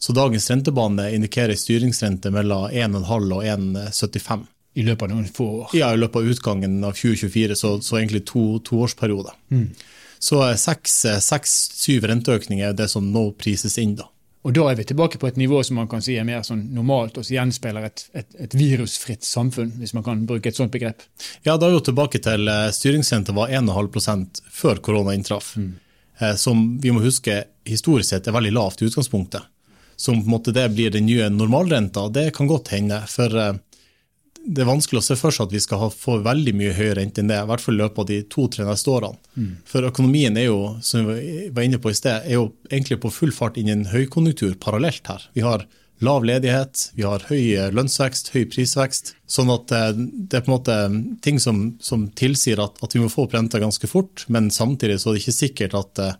så 0.00 0.14
dagens 0.16 0.48
rentebane 0.50 1.10
indikerer 1.16 1.58
styringsrente 1.60 2.32
mellom 2.32 2.70
1,5 2.72 3.36
og 3.36 3.44
1,75 3.44 4.48
i 4.80 4.84
løpet 4.86 5.04
av 5.04 5.12
noen 5.12 5.28
få 5.28 5.48
år? 5.64 5.74
Ja, 5.76 5.90
i 5.92 6.00
løpet 6.00 6.22
av 6.22 6.32
utgangen 6.32 6.78
av 6.86 6.96
2024, 6.96 7.58
så, 7.58 7.74
så 7.84 7.98
egentlig 7.98 8.24
to, 8.30 8.44
toårsperioder. 8.64 9.36
Mm. 9.52 9.66
Så 10.20 10.40
eh, 10.46 10.56
seks-syv 10.56 12.04
eh, 12.04 12.08
renteøkninger 12.12 12.70
er 12.70 12.78
det 12.78 12.88
som 12.92 13.08
nå 13.12 13.30
prises 13.40 13.76
inn. 13.82 13.96
da. 14.00 14.08
Og 14.40 14.54
da 14.56 14.70
er 14.70 14.78
vi 14.78 14.86
tilbake 14.88 15.18
på 15.20 15.28
et 15.28 15.36
nivå 15.36 15.58
som 15.66 15.76
man 15.76 15.88
kan 15.90 16.00
si 16.00 16.14
er 16.16 16.24
mer 16.24 16.40
sånn 16.46 16.62
normalt, 16.72 17.18
og 17.20 17.26
som 17.26 17.34
gjenspeiler 17.34 17.90
et, 17.90 18.06
et, 18.16 18.30
et, 18.46 18.54
virusfritt 18.56 19.26
samfunn, 19.26 19.74
hvis 19.82 19.92
man 19.92 20.06
kan 20.06 20.22
bruke 20.28 20.48
et 20.48 20.56
sånt 20.56 20.72
begrep? 20.72 21.04
Ja, 21.44 21.58
da 21.60 21.68
er 21.68 21.76
vi 21.76 21.82
tilbake 21.90 22.22
til 22.24 22.48
uh, 22.48 22.70
styringsrenta 22.72 23.36
var 23.36 23.52
1,5% 23.52 24.40
før 24.62 24.80
korona 24.80 25.16
inntraff. 25.16 25.54
Mm. 25.60 25.72
som 26.36 26.78
vi 26.80 26.90
må 26.92 27.00
huske 27.00 27.32
historisk 27.64 28.10
sett 28.10 28.26
er 28.28 28.34
veldig 28.36 28.52
lavt 28.52 28.82
i 28.82 28.88
utgangspunktet. 28.88 29.44
Som 29.96 30.18
på 30.20 30.28
en 30.28 30.34
måte 30.34 30.52
det 30.56 30.66
blir 30.72 30.92
den 30.92 31.06
nye 31.08 31.28
normalrenta, 31.32 32.08
det 32.08 32.30
kan 32.36 32.48
godt 32.48 32.72
hende. 32.72 33.02
For 33.08 33.36
det 34.46 34.62
er 34.62 34.68
vanskelig 34.68 35.00
å 35.00 35.04
se 35.04 35.16
for 35.20 35.34
seg 35.34 35.48
at 35.48 35.54
vi 35.54 35.60
skal 35.62 35.90
få 35.92 36.18
veldig 36.24 36.54
mye 36.56 36.76
høyere 36.76 37.00
rente 37.00 37.22
enn 37.22 37.30
det, 37.30 37.40
i 37.42 37.48
hvert 37.50 37.62
fall 37.64 37.76
i 37.76 37.82
løpet 37.82 38.02
av 38.02 38.08
de 38.08 38.20
to-tre 38.32 38.64
neste 38.66 38.92
årene. 38.92 39.20
Mm. 39.36 39.50
For 39.68 39.88
økonomien 39.88 40.38
er 40.40 40.48
jo, 40.48 40.60
som 40.84 41.10
vi 41.10 41.50
var 41.52 41.66
inne 41.66 41.80
på 41.82 41.92
i 41.92 41.98
sted, 41.98 42.24
er 42.24 42.38
jo 42.38 42.48
egentlig 42.70 43.00
på 43.02 43.12
full 43.12 43.34
fart 43.36 43.60
inn 43.60 43.68
i 43.68 43.76
en 43.76 43.90
høykonjunktur 43.92 44.56
parallelt 44.62 45.12
her. 45.12 45.28
Vi 45.36 45.44
har 45.44 45.66
lav 46.00 46.24
ledighet, 46.24 46.86
vi 46.96 47.04
har 47.04 47.24
høy 47.28 47.42
eh, 47.52 47.68
lønnsvekst, 47.76 48.32
høy 48.34 48.46
prisvekst. 48.52 49.14
Sånn 49.28 49.52
at 49.52 49.72
eh, 49.76 49.92
det 49.94 50.40
er 50.40 50.46
på 50.46 50.50
en 50.50 50.56
måte 50.56 50.78
ting 51.24 51.40
som, 51.42 51.62
som 51.84 52.08
tilsier 52.16 52.62
at, 52.64 52.80
at, 52.80 52.96
vi 52.96 53.02
må 53.04 53.10
få 53.12 53.26
opp 53.26 53.36
renta 53.36 53.60
ganske 53.60 53.90
fort, 53.90 54.24
men 54.32 54.48
samtidig 54.54 55.00
så 55.00 55.10
er 55.10 55.18
det 55.18 55.24
ikke 55.26 55.36
sikkert 55.36 55.76
at, 55.76 56.00
eh, 56.00 56.16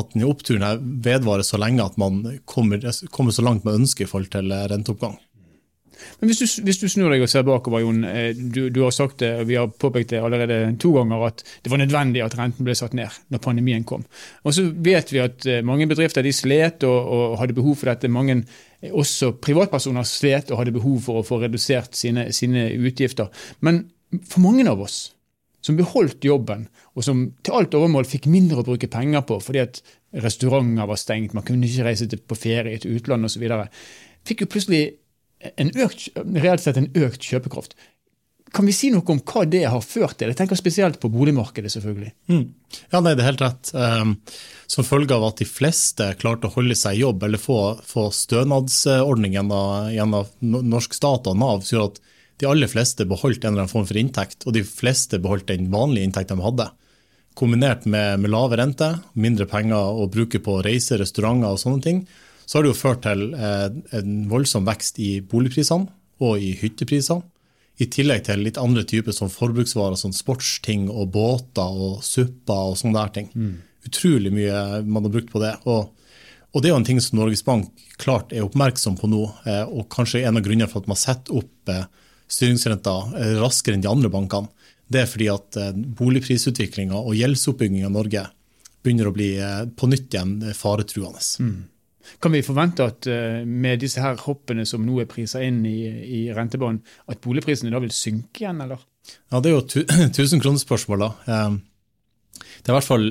at 0.00 0.12
denne 0.14 0.30
oppturen 0.30 0.90
vedvarer 1.06 1.46
så 1.46 1.60
lenge 1.62 1.86
at 1.86 1.98
man 2.00 2.24
kommer, 2.50 2.82
kommer 3.14 3.34
så 3.34 3.46
langt 3.46 3.66
man 3.66 3.84
ønsker 3.84 4.06
i 4.06 4.10
forhold 4.10 4.34
til 4.34 4.50
renteoppgang. 4.50 5.16
Men 6.20 6.30
hvis 6.30 6.40
du, 6.40 6.62
hvis 6.66 6.80
du, 6.80 6.86
snur 6.90 7.12
deg 7.12 7.24
og 7.24 7.30
ser 7.32 7.44
bakover, 7.46 7.82
Jon. 7.84 8.02
Eh, 8.08 8.30
du, 8.36 8.62
du, 8.72 8.80
har 8.84 8.94
sagt 8.94 9.20
det, 9.22 9.32
og 9.40 9.48
vi 9.50 9.58
har 9.58 9.70
påpekt 9.70 10.14
det 10.14 10.22
allerede 10.22 10.58
to 10.80 10.92
ganger, 10.96 11.26
at 11.28 11.44
det 11.64 11.72
var 11.72 11.82
nødvendig 11.82 12.24
at 12.24 12.36
renten 12.38 12.66
ble 12.66 12.76
satt 12.78 12.96
ned 12.96 13.20
når 13.32 13.44
pandemien 13.44 13.86
kom. 13.88 14.04
Og 14.44 14.56
så 14.56 14.66
vet 14.70 15.12
vi 15.14 15.22
at 15.22 15.46
eh, 15.46 15.62
mange 15.66 15.88
bedrifter 15.90 16.26
de 16.26 16.34
slet 16.34 16.86
og, 16.88 16.98
og 17.14 17.38
hadde 17.42 17.56
behov 17.56 17.78
for 17.80 17.92
dette. 17.92 18.12
Mange, 18.12 18.40
eh, 18.80 18.90
også 18.90 19.34
privatpersoner, 19.42 20.08
slet 20.08 20.52
og 20.52 20.62
hadde 20.62 20.76
behov 20.76 21.00
for 21.06 21.20
å 21.20 21.26
få 21.26 21.40
redusert 21.44 21.96
sine, 21.98 22.30
sine 22.36 22.68
utgifter. 22.78 23.32
Men 23.66 23.86
for 24.26 24.42
mange 24.44 24.66
av 24.68 24.82
oss 24.82 25.10
som 25.64 25.76
beholdt 25.76 26.24
jobben, 26.24 26.66
og 26.96 27.04
som 27.04 27.26
til 27.44 27.56
alt 27.56 27.74
overmål 27.76 28.08
fikk 28.08 28.30
mindre 28.32 28.62
å 28.62 28.66
bruke 28.66 28.88
penger 28.90 29.24
på 29.28 29.36
fordi 29.44 29.60
at 29.62 29.82
restauranter 30.24 30.88
var 30.88 30.98
stengt, 30.98 31.34
man 31.36 31.44
kunne 31.46 31.68
ikke 31.68 31.86
reise 31.86 32.08
på 32.08 32.38
ferie 32.38 32.80
til 32.80 32.96
utlandet 32.96 33.30
osv., 33.30 33.44
fikk 34.26 34.44
jo 34.44 34.50
plutselig 34.52 34.82
en 35.40 35.72
økt, 35.86 36.10
reelt 36.16 36.62
sett 36.64 36.80
en 36.80 36.90
økt 37.00 37.24
kjøpekraft. 37.24 37.76
Kan 38.50 38.66
vi 38.66 38.74
si 38.74 38.88
noe 38.90 39.06
om 39.12 39.20
hva 39.22 39.44
det 39.46 39.62
har 39.70 39.82
ført 39.84 40.16
til? 40.18 40.32
Jeg 40.32 40.38
tenker 40.40 40.58
spesielt 40.58 40.98
på 41.02 41.10
boligmarkedet, 41.12 41.70
selvfølgelig. 41.70 42.10
Mm. 42.32 42.42
Ja, 42.90 42.98
nei, 42.98 43.12
det 43.14 43.22
er 43.22 43.28
helt 43.28 43.44
rett. 43.44 43.70
Um, 43.74 44.16
som 44.70 44.86
følge 44.86 45.14
av 45.14 45.28
at 45.28 45.42
de 45.42 45.46
fleste 45.46 46.08
klarte 46.18 46.48
å 46.48 46.54
holde 46.56 46.74
seg 46.78 46.98
i 46.98 47.04
jobb 47.04 47.22
eller 47.26 47.42
få, 47.42 47.60
få 47.86 48.08
stønadsordningen 48.14 49.54
gjennom 49.94 50.64
norsk 50.74 50.98
stat 50.98 51.30
og 51.30 51.38
Nav, 51.38 51.62
så 51.62 51.76
gjør 51.76 51.88
at 51.92 52.02
de 52.40 52.48
aller 52.48 52.70
fleste 52.72 53.06
beholdt 53.06 53.44
en 53.44 53.52
eller 53.52 53.66
annen 53.66 53.72
form 53.72 53.86
for 53.86 54.00
inntekt, 54.00 54.46
og 54.48 54.56
de 54.56 54.64
fleste 54.66 55.20
beholdt 55.22 55.50
den 55.52 55.70
vanlige 55.70 56.08
inntekten 56.08 56.40
de 56.40 56.46
hadde. 56.46 56.70
Kombinert 57.38 57.86
med, 57.86 58.18
med 58.24 58.32
lave 58.32 58.58
rente, 58.58 58.88
mindre 59.14 59.46
penger 59.46 60.00
å 60.02 60.08
bruke 60.10 60.40
på 60.42 60.58
reiser, 60.66 60.98
restauranter 61.04 61.54
og 61.54 61.60
sånne 61.62 61.84
ting, 61.84 62.02
så 62.50 62.58
har 62.58 62.66
det 62.66 62.72
jo 62.72 62.80
ført 62.80 63.04
til 63.04 63.28
eh, 63.38 63.68
en 63.94 64.14
voldsom 64.30 64.64
vekst 64.66 64.96
i 64.98 65.20
boligprisene 65.22 65.86
og 66.26 66.42
i 66.42 66.50
hytteprisene. 66.58 67.22
I 67.80 67.86
tillegg 67.88 68.24
til 68.26 68.42
litt 68.42 68.58
andre 68.60 68.82
typer 68.84 69.14
som 69.14 69.30
forbruksvarer, 69.32 69.94
som 69.96 70.12
sportsting 70.12 70.88
og 70.90 71.12
båter 71.14 71.78
og 71.86 72.02
supper 72.04 72.72
og 72.72 72.74
sånne 72.76 72.98
der 72.98 73.14
ting. 73.14 73.30
Mm. 73.32 73.54
Utrolig 73.86 74.34
mye 74.34 74.82
man 74.82 75.06
har 75.06 75.14
brukt 75.14 75.30
på 75.30 75.40
det. 75.40 75.54
Og, 75.70 75.94
og, 76.50 76.58
det 76.58 76.68
er 76.68 76.74
jo 76.74 76.82
en 76.82 76.90
ting 76.90 77.00
som 77.00 77.22
Norges 77.22 77.46
Bank 77.46 77.70
klart 78.02 78.34
er 78.34 78.44
oppmerksom 78.44 78.98
på 78.98 79.08
nå, 79.14 79.22
eh, 79.46 79.64
og 79.70 79.86
kanskje 79.94 80.26
en 80.26 80.42
av 80.42 80.44
grunnene 80.44 80.68
for 80.68 80.82
at 80.82 80.90
man 80.90 80.98
setter 80.98 81.38
opp 81.38 81.70
eh, 81.72 81.86
styringsrenta 82.34 82.98
raskere 83.38 83.78
enn 83.78 83.86
de 83.86 83.94
andre 83.94 84.10
bankene. 84.10 84.50
Det 84.90 85.04
er 85.04 85.10
fordi 85.10 85.30
at 85.30 85.56
boligprisutviklinga 86.02 86.98
og 86.98 87.14
gjeldsoppbygginga 87.14 87.86
i 87.86 87.94
Norge 87.94 88.26
begynner 88.82 89.06
å 89.06 89.14
bli 89.14 89.36
på 89.78 89.86
nytt 89.86 90.10
igjen 90.10 90.40
faretruende. 90.56 91.22
Mm. 91.38 91.60
Kan 92.20 92.32
vi 92.32 92.42
forvente 92.44 92.86
at 92.86 93.08
uh, 93.10 93.40
med 93.46 93.80
disse 93.84 94.02
her 94.02 94.18
hoppene 94.24 94.66
som 94.68 94.84
nå 94.86 95.00
er 95.02 95.08
prisa 95.10 95.42
inn 95.44 95.62
i, 95.68 95.78
i 95.86 96.20
rentebanen, 96.36 96.82
at 97.10 97.20
boligprisene 97.24 97.72
da 97.72 97.80
vil 97.82 97.94
synke 97.94 98.44
igjen, 98.44 98.62
eller? 98.64 98.82
Ja, 99.30 99.40
Det 99.40 99.50
er 99.50 99.56
jo 99.56 99.64
tu 99.68 99.80
tusenkronespørsmål, 100.18 101.06
da. 101.06 101.40
Um, 101.48 101.62
det 102.60 102.68
er 102.68 102.74
i 102.74 102.78
hvert 102.78 102.90
fall 102.90 103.08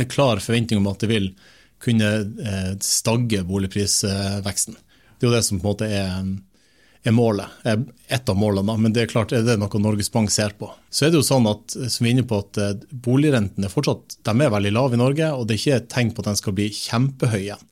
en 0.00 0.10
klar 0.10 0.42
forventning 0.42 0.80
om 0.80 0.90
at 0.92 1.02
det 1.02 1.10
vil 1.10 1.32
kunne 1.80 2.10
uh, 2.20 2.76
stagge 2.84 3.42
boligprisveksten. 3.48 4.76
Det 5.16 5.26
er 5.26 5.30
jo 5.30 5.36
det 5.36 5.44
som 5.46 5.60
på 5.60 5.64
en 5.64 5.70
måte 5.70 5.88
er, 5.88 6.28
er 7.04 7.16
målet. 7.16 7.60
Et 7.64 8.32
av 8.32 8.36
målene, 8.36 8.76
men 8.80 8.92
det 8.96 9.04
er 9.04 9.12
klart 9.12 9.32
er 9.36 9.44
det 9.44 9.56
noe 9.60 9.80
Norges 9.80 10.12
Bank 10.12 10.32
ser 10.32 10.54
på. 10.60 10.68
Så 10.92 11.06
er 11.06 11.12
det 11.12 11.20
jo 11.20 11.26
sånn 11.26 11.48
at 11.48 11.76
som 11.76 12.04
vi 12.04 12.12
er 12.12 12.18
inne 12.18 12.28
på 12.28 12.40
at 12.40 12.84
boligrentene 13.04 13.72
fortsatt 13.72 14.20
de 14.24 14.34
er 14.36 14.52
veldig 14.52 14.72
lave 14.76 14.96
i 14.96 15.00
Norge, 15.00 15.32
og 15.36 15.48
det 15.48 15.56
er 15.56 15.60
ikke 15.60 15.80
et 15.80 15.90
tegn 15.92 16.14
på 16.16 16.24
at 16.24 16.30
de 16.30 16.40
skal 16.40 16.56
bli 16.56 16.70
kjempehøye 16.76 17.42
igjen. 17.42 17.66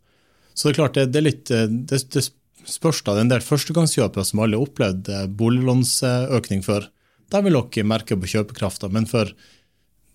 Så 0.58 0.66
det 0.66 0.74
er 0.74 0.78
klart, 0.80 0.96
det, 0.98 1.10
det 1.14 1.20
er 1.20 1.28
litt 1.28 1.52
eh, 1.54 1.68
det, 1.70 2.00
det 2.14 2.24
spørs 2.68 3.04
da, 3.06 3.14
en 3.20 3.30
del 3.30 3.44
førstegangskjøpere 3.44 4.26
som 4.26 4.42
alle 4.42 4.58
har 4.58 4.66
opplevd 4.66 5.10
eh, 5.14 5.28
boliglånsøkning 5.38 6.64
før. 6.66 6.88
Der 7.30 7.44
vil 7.44 7.58
dere 7.58 7.86
merke 7.86 8.18
på 8.18 8.30
kjøpekrafta, 8.32 8.90
men 8.90 9.06
for 9.06 9.30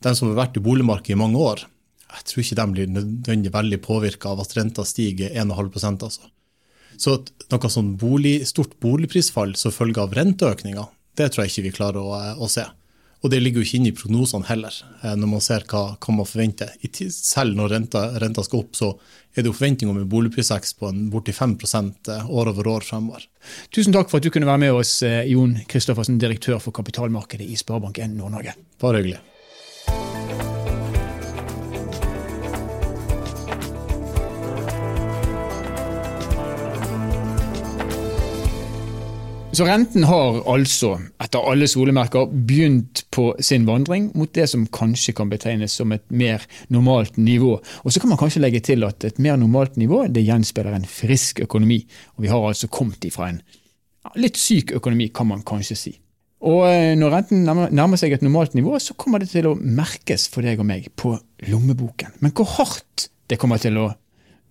dem 0.04 0.18
som 0.18 0.32
har 0.32 0.42
vært 0.42 0.60
i 0.60 0.66
boligmarkedet 0.66 1.16
i 1.16 1.22
mange 1.22 1.40
år, 1.40 1.64
jeg 2.14 2.28
tror 2.30 2.44
ikke 2.44 2.58
de 2.60 2.66
blir 2.76 2.92
nødvendig 2.94 3.54
veldig 3.54 3.80
påvirka 3.86 4.34
av 4.34 4.44
at 4.44 4.52
renta 4.58 4.84
stiger 4.86 5.34
1,5% 5.34 6.06
altså. 6.06 6.28
Så 7.00 7.16
noe 7.50 7.72
sånn 7.74 7.96
bolig, 7.98 8.36
stort 8.46 8.76
boligprisfall 8.84 9.56
som 9.58 9.74
følge 9.74 10.04
av 10.04 10.14
renteøkninga, 10.14 10.84
det 11.18 11.32
tror 11.32 11.46
jeg 11.46 11.54
ikke 11.54 11.66
vi 11.66 11.78
klarer 11.80 12.04
å, 12.04 12.20
å 12.38 12.50
se. 12.52 12.68
Og 13.24 13.32
det 13.32 13.40
ligger 13.40 13.62
jo 13.62 13.68
ikke 13.68 13.80
inne 13.80 13.92
i 13.94 13.96
prognosene 13.96 14.48
heller, 14.50 14.76
eh, 15.02 15.16
når 15.16 15.32
man 15.32 15.44
ser 15.44 15.66
hva, 15.72 15.84
hva 15.96 16.16
man 16.18 16.28
forventer. 16.28 16.74
Selv 17.16 17.56
når 17.56 17.72
renta, 17.78 18.06
renta, 18.20 18.44
skal 18.44 18.66
opp, 18.66 18.76
så 18.76 18.92
er 19.34 19.42
det 19.42 19.50
jo 19.50 19.56
forventning 19.56 19.92
om 19.94 20.02
en 20.02 20.10
boligprisvekst 20.12 20.78
på 20.80 20.92
en 20.92 21.06
borti 21.14 21.36
5 21.36 21.58
eh, 21.64 22.30
år 22.30 22.52
over 22.54 22.72
år 22.76 22.88
fremover. 22.88 23.28
Tusen 23.74 23.96
takk 23.96 24.12
for 24.12 24.20
at 24.20 24.28
du 24.28 24.32
kunne 24.34 24.50
være 24.50 24.66
med 24.68 24.76
oss, 24.76 24.98
Jon 25.04 25.56
Kristoffersen, 25.68 26.20
direktør 26.20 26.60
for 26.60 26.76
kapitalmarkedet 26.76 27.48
i 27.48 27.60
Sparebank1 27.60 28.20
Nord-Norge. 28.20 28.58
Bare 28.84 29.00
hyggelig. 29.00 29.22
Så 39.54 39.68
renten 39.68 40.08
har 40.10 40.40
altså, 40.50 40.96
etter 41.22 41.46
alle 41.46 41.68
solemerker, 41.70 42.32
begynt 42.34 43.04
på 43.14 43.28
sin 43.38 43.68
vandring 43.68 44.08
mot 44.18 44.32
det 44.34 44.48
som 44.50 44.64
kanskje 44.66 45.14
kan 45.14 45.30
betegnes 45.30 45.76
som 45.78 45.94
et 45.94 46.06
mer 46.10 46.42
normalt 46.74 47.20
nivå. 47.22 47.60
Og 47.62 47.94
så 47.94 48.02
kan 48.02 48.10
man 48.10 48.18
kanskje 48.18 48.42
legge 48.42 48.64
til 48.66 48.82
at 48.88 49.06
et 49.06 49.22
mer 49.22 49.38
normalt 49.38 49.78
nivå 49.78 50.08
det 50.10 50.26
gjenspeiler 50.26 50.74
en 50.74 50.90
frisk 50.90 51.44
økonomi. 51.46 51.84
Og 52.18 52.26
vi 52.26 52.34
har 52.34 52.48
altså 52.48 52.72
kommet 52.74 53.06
ifra 53.06 53.30
en 53.30 53.44
litt 54.18 54.42
syk 54.42 54.74
økonomi, 54.80 55.12
kan 55.14 55.30
man 55.30 55.46
kanskje 55.46 55.78
si. 55.78 55.94
Og 56.50 56.66
eh, 56.72 56.96
når 56.98 57.14
renten 57.14 57.46
nærmer 57.46 58.02
seg 58.02 58.18
et 58.18 58.26
normalt 58.26 58.58
nivå, 58.58 58.74
så 58.82 58.98
kommer 58.98 59.22
det 59.22 59.30
til 59.36 59.52
å 59.52 59.58
merkes 59.62 60.26
for 60.34 60.42
deg 60.42 60.66
og 60.66 60.68
meg 60.68 60.90
på 60.98 61.14
lommeboken. 61.46 62.18
Men 62.26 62.34
hvor 62.34 62.50
hardt 62.58 63.12
det 63.30 63.38
kommer 63.38 63.62
til 63.62 63.78
å 63.80 63.92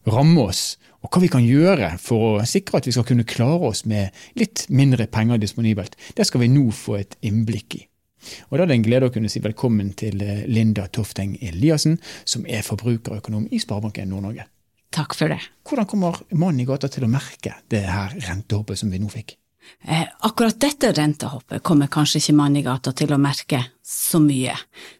ramme 0.08 0.48
oss, 0.48 0.76
og 1.02 1.10
hva 1.10 1.22
vi 1.22 1.30
kan 1.30 1.44
gjøre 1.46 1.94
for 2.02 2.38
å 2.40 2.46
sikre 2.46 2.78
at 2.78 2.88
vi 2.88 2.94
skal 2.94 3.06
kunne 3.08 3.26
klare 3.28 3.72
oss 3.72 3.84
med 3.88 4.14
litt 4.38 4.66
mindre 4.70 5.08
penger 5.10 5.40
disponibelt, 5.42 5.96
det 6.16 6.26
skal 6.28 6.44
vi 6.44 6.52
nå 6.52 6.68
få 6.74 7.00
et 7.00 7.16
innblikk 7.26 7.78
i. 7.80 7.82
Og 8.50 8.58
Da 8.58 8.62
er 8.62 8.70
det 8.70 8.78
en 8.78 8.86
glede 8.86 9.08
å 9.10 9.14
kunne 9.14 9.30
si 9.32 9.42
velkommen 9.42 9.92
til 9.98 10.22
eh, 10.22 10.44
Linda 10.46 10.86
Tofteng 10.86 11.34
Eliassen, 11.42 11.98
som 12.24 12.46
er 12.46 12.62
forbrukerøkonom 12.62 13.48
i 13.50 13.58
Sparebanken 13.58 14.12
Nord-Norge. 14.14 14.46
Takk 14.94 15.16
for 15.18 15.32
det. 15.32 15.40
Hvordan 15.66 15.88
kommer 15.90 16.20
mannen 16.30 16.62
i 16.62 16.68
gata 16.68 16.90
til 16.92 17.08
å 17.08 17.10
merke 17.10 17.56
det 17.72 17.82
her 17.88 18.14
rentehoppet 18.28 18.78
som 18.78 18.92
vi 18.92 19.00
nå 19.02 19.10
fikk? 19.10 19.34
Eh, 19.84 20.04
akkurat 20.18 20.60
dette 20.60 20.92
rentehoppet 20.92 21.62
kommer 21.62 21.90
kanskje 21.90 22.20
ikke 22.20 22.34
Mannigata 22.38 22.92
til 22.94 23.12
å 23.14 23.18
merke 23.18 23.64
så 23.82 24.20
mye. 24.22 24.54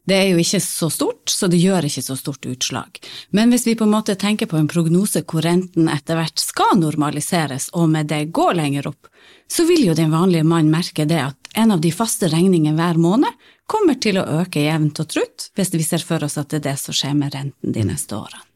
Det 0.05 0.17
er 0.17 0.33
jo 0.33 0.43
ikke 0.43 0.61
så 0.61 0.89
stort, 0.91 1.31
så 1.31 1.47
det 1.51 1.61
gjør 1.63 1.87
ikke 1.87 2.03
så 2.03 2.17
stort 2.19 2.47
utslag. 2.51 2.99
Men 3.31 3.55
hvis 3.55 3.67
vi 3.67 3.77
på 3.79 3.87
en 3.87 3.95
måte 3.95 4.19
tenker 4.19 4.51
på 4.51 4.59
en 4.59 4.69
prognose 4.71 5.23
hvor 5.23 5.47
renten 5.47 5.89
etter 5.93 6.19
hvert 6.19 6.43
skal 6.43 6.77
normaliseres 6.83 7.71
og 7.79 7.89
med 7.95 8.11
det 8.11 8.25
gå 8.35 8.51
lenger 8.59 8.91
opp, 8.91 9.09
så 9.47 9.65
vil 9.69 9.87
jo 9.87 9.95
den 9.95 10.11
vanlige 10.11 10.47
mann 10.49 10.71
merke 10.73 11.07
det 11.07 11.21
at 11.23 11.53
en 11.55 11.75
av 11.75 11.81
de 11.81 11.93
faste 11.95 12.29
regningene 12.33 12.75
hver 12.79 12.99
måned 12.99 13.51
kommer 13.71 13.99
til 14.03 14.19
å 14.19 14.29
øke 14.43 14.65
jevnt 14.65 15.01
og 15.01 15.11
trutt, 15.15 15.51
hvis 15.55 15.75
vi 15.77 15.85
ser 15.87 16.03
for 16.05 16.25
oss 16.25 16.39
at 16.41 16.51
det 16.51 16.63
er 16.63 16.73
det 16.73 16.79
som 16.81 16.97
skjer 16.97 17.15
med 17.17 17.37
renten 17.37 17.77
de 17.77 17.85
neste 17.87 18.19
årene. 18.19 18.49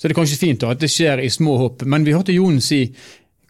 Så 0.00 0.08
det 0.08 0.14
er 0.14 0.16
kanskje 0.16 0.40
fint 0.40 0.62
da, 0.62 0.70
at 0.72 0.80
det 0.80 0.88
skjer 0.88 1.20
i 1.20 1.28
små 1.28 1.58
hopp, 1.60 1.82
men 1.84 2.06
vi 2.06 2.14
hørte 2.16 2.32
Jon 2.32 2.56
si 2.64 2.86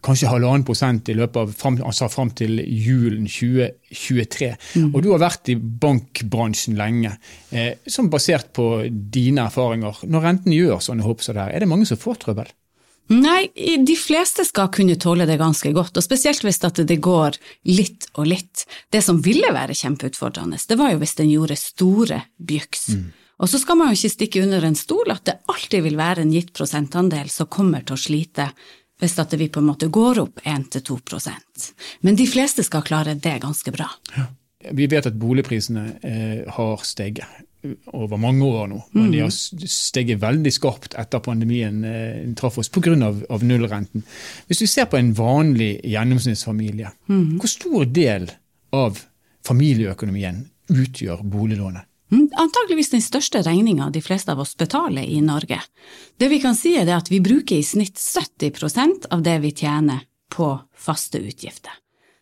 kanskje 0.05 0.29
halvannen 0.31 0.65
prosent 0.67 1.09
i 1.09 1.15
løpet 1.17 1.41
av 1.41 1.51
fram, 1.57 1.77
altså 1.85 2.09
fram 2.11 2.31
til 2.37 2.59
julen 2.61 3.27
2023. 3.29 4.49
Mm. 4.75 4.89
Og 4.91 5.03
du 5.03 5.11
har 5.13 5.21
vært 5.23 5.51
i 5.53 5.57
bankbransjen 5.57 6.79
lenge. 6.79 7.13
Eh, 7.49 7.75
som 7.87 8.09
basert 8.11 8.51
på 8.57 8.71
dine 8.89 9.45
erfaringer, 9.49 10.03
når 10.09 10.27
renten 10.27 10.55
gjør 10.55 10.81
sånne 10.83 11.05
hopp 11.05 11.23
som 11.25 11.37
det 11.37 11.45
er, 11.45 11.55
er 11.55 11.63
det 11.63 11.71
mange 11.71 11.89
som 11.89 12.01
får 12.01 12.23
trøbbel? 12.25 12.51
Nei, 13.11 13.49
de 13.83 13.95
fleste 13.99 14.45
skal 14.47 14.69
kunne 14.71 14.95
tåle 15.01 15.25
det 15.27 15.35
ganske 15.41 15.73
godt, 15.75 15.97
og 15.99 16.05
spesielt 16.05 16.45
hvis 16.45 16.61
det 16.61 17.01
går 17.03 17.35
litt 17.67 18.07
og 18.15 18.29
litt. 18.29 18.63
Det 18.93 19.01
som 19.03 19.19
ville 19.23 19.49
være 19.51 19.75
kjempeutfordrende, 19.75 20.59
det 20.69 20.77
var 20.79 20.93
jo 20.93 21.01
hvis 21.01 21.17
den 21.19 21.33
gjorde 21.33 21.59
store 21.59 22.21
byks. 22.39 22.87
Mm. 22.95 23.09
Og 23.41 23.49
så 23.49 23.57
skal 23.57 23.79
man 23.79 23.89
jo 23.89 23.97
ikke 23.97 24.13
stikke 24.13 24.43
under 24.45 24.63
en 24.67 24.77
stol 24.77 25.11
at 25.11 25.25
det 25.25 25.39
alltid 25.49 25.83
vil 25.87 25.97
være 25.97 26.23
en 26.23 26.33
gitt 26.33 26.53
prosentandel 26.53 27.31
som 27.33 27.49
kommer 27.49 27.81
til 27.83 27.97
å 27.97 28.01
slite 28.01 28.51
hvis 29.01 29.17
at 29.21 29.33
vi 29.37 29.49
på 29.49 29.61
en 29.61 29.69
måte 29.71 29.89
går 29.91 30.21
opp 30.21 30.43
1-2% 30.45 31.71
Men 32.05 32.19
de 32.19 32.27
fleste 32.29 32.63
skal 32.63 32.85
klare 32.85 33.17
det 33.17 33.39
ganske 33.41 33.73
bra. 33.73 33.89
Ja. 34.15 34.27
Vi 34.77 34.85
vet 34.85 35.07
at 35.09 35.17
boligprisene 35.17 35.85
eh, 36.05 36.41
har 36.53 36.83
steget 36.85 37.25
over 37.93 38.17
mange 38.17 38.45
år 38.45 38.67
nå. 38.69 38.79
Men 38.91 39.07
mm. 39.07 39.11
de 39.11 39.21
har 39.23 39.31
steget 39.33 40.21
veldig 40.21 40.53
skarpt 40.53 40.95
etter 41.01 41.21
pandemien 41.23 41.83
eh, 41.85 42.23
traff 42.37 42.59
oss 42.61 42.69
pga. 42.69 42.93
Av, 43.05 43.23
av 43.29 43.45
nullrenten. 43.45 44.03
Hvis 44.49 44.61
vi 44.63 44.69
ser 44.69 44.89
på 44.89 44.99
en 44.99 45.13
vanlig 45.17 45.73
gjennomsnittsfamilie, 45.87 46.91
mm. 47.09 47.37
hvor 47.41 47.49
stor 47.49 47.85
del 47.89 48.29
av 48.75 48.99
familieøkonomien 49.47 50.43
utgjør 50.71 51.23
boliglånet? 51.25 51.87
Mm, 52.11 52.29
antakeligvis 52.35 52.91
den 52.91 53.01
største 53.01 53.41
regninga 53.45 53.89
de 53.89 54.01
fleste 54.03 54.33
av 54.33 54.39
oss 54.43 54.57
betaler 54.57 55.03
i 55.03 55.21
Norge. 55.23 55.61
Det 56.19 56.27
vi 56.27 56.41
kan 56.43 56.55
si 56.55 56.75
er 56.75 56.89
at 56.91 57.11
vi 57.11 57.21
bruker 57.23 57.55
i 57.55 57.63
snitt 57.63 57.95
70% 57.95 59.07
av 59.11 59.23
det 59.23 59.37
vi 59.45 59.53
tjener 59.55 60.03
på 60.31 60.53
faste 60.75 61.21
utgifter. 61.23 61.71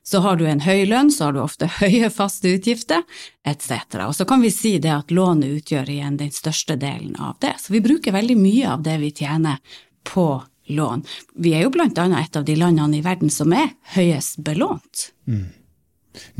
Så 0.03 0.19
har 0.19 0.39
du 0.39 0.47
en 0.49 0.63
høy 0.65 0.85
lønn, 0.89 1.11
så 1.11 1.27
har 1.27 1.33
du 1.33 1.41
ofte 1.41 1.67
høye 1.81 2.09
faste 2.09 2.53
utgifter, 2.55 3.03
etc. 3.45 3.73
Og 4.07 4.15
så 4.17 4.25
kan 4.29 4.41
vi 4.41 4.53
si 4.53 4.77
det 4.81 4.93
at 4.93 5.13
lånet 5.13 5.59
utgjør 5.59 5.89
igjen 5.89 6.17
den 6.21 6.31
største 6.33 6.77
delen 6.81 7.15
av 7.17 7.37
det. 7.41 7.55
Så 7.61 7.73
vi 7.73 7.83
bruker 7.85 8.15
veldig 8.15 8.37
mye 8.37 8.71
av 8.73 8.85
det 8.85 8.97
vi 9.01 9.11
tjener 9.21 9.61
på 10.09 10.31
lån. 10.69 11.05
Vi 11.33 11.53
er 11.57 11.65
jo 11.65 11.73
blant 11.73 11.97
annet 11.97 12.29
et 12.29 12.41
av 12.41 12.45
de 12.45 12.57
landene 12.57 12.99
i 12.99 13.05
verden 13.05 13.29
som 13.33 13.53
er 13.53 13.73
høyest 13.95 14.41
belånt. 14.45 15.11
Mm. 15.29 15.49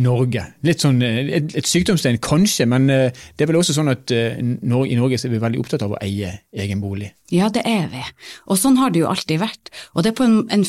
Norge. 0.01 0.43
Litt 0.65 0.83
sånn, 0.83 1.01
eh, 1.05 1.21
et, 1.39 1.53
et 1.59 1.69
sykdomstegn 1.69 2.19
kanskje, 2.23 2.67
men 2.69 2.89
eh, 2.93 3.23
det 3.37 3.45
er 3.45 3.51
vel 3.51 3.59
også 3.61 3.75
sånn 3.77 3.91
at 3.91 4.11
eh, 4.15 4.39
i 4.39 4.97
Norge 4.97 5.19
er 5.19 5.33
vi 5.33 5.41
veldig 5.41 5.61
opptatt 5.61 5.85
av 5.85 5.95
å 5.95 6.01
eie 6.03 6.33
egen 6.51 6.83
bolig? 6.83 7.11
Ja, 7.33 7.51
det 7.53 7.65
er 7.69 7.89
vi. 7.91 8.03
Og 8.49 8.59
sånn 8.59 8.79
har 8.81 8.93
det 8.93 9.03
jo 9.03 9.09
alltid 9.11 9.41
vært. 9.43 9.73
Og 9.93 10.05
det, 10.05 10.15
en, 10.25 10.41
en, 10.55 10.65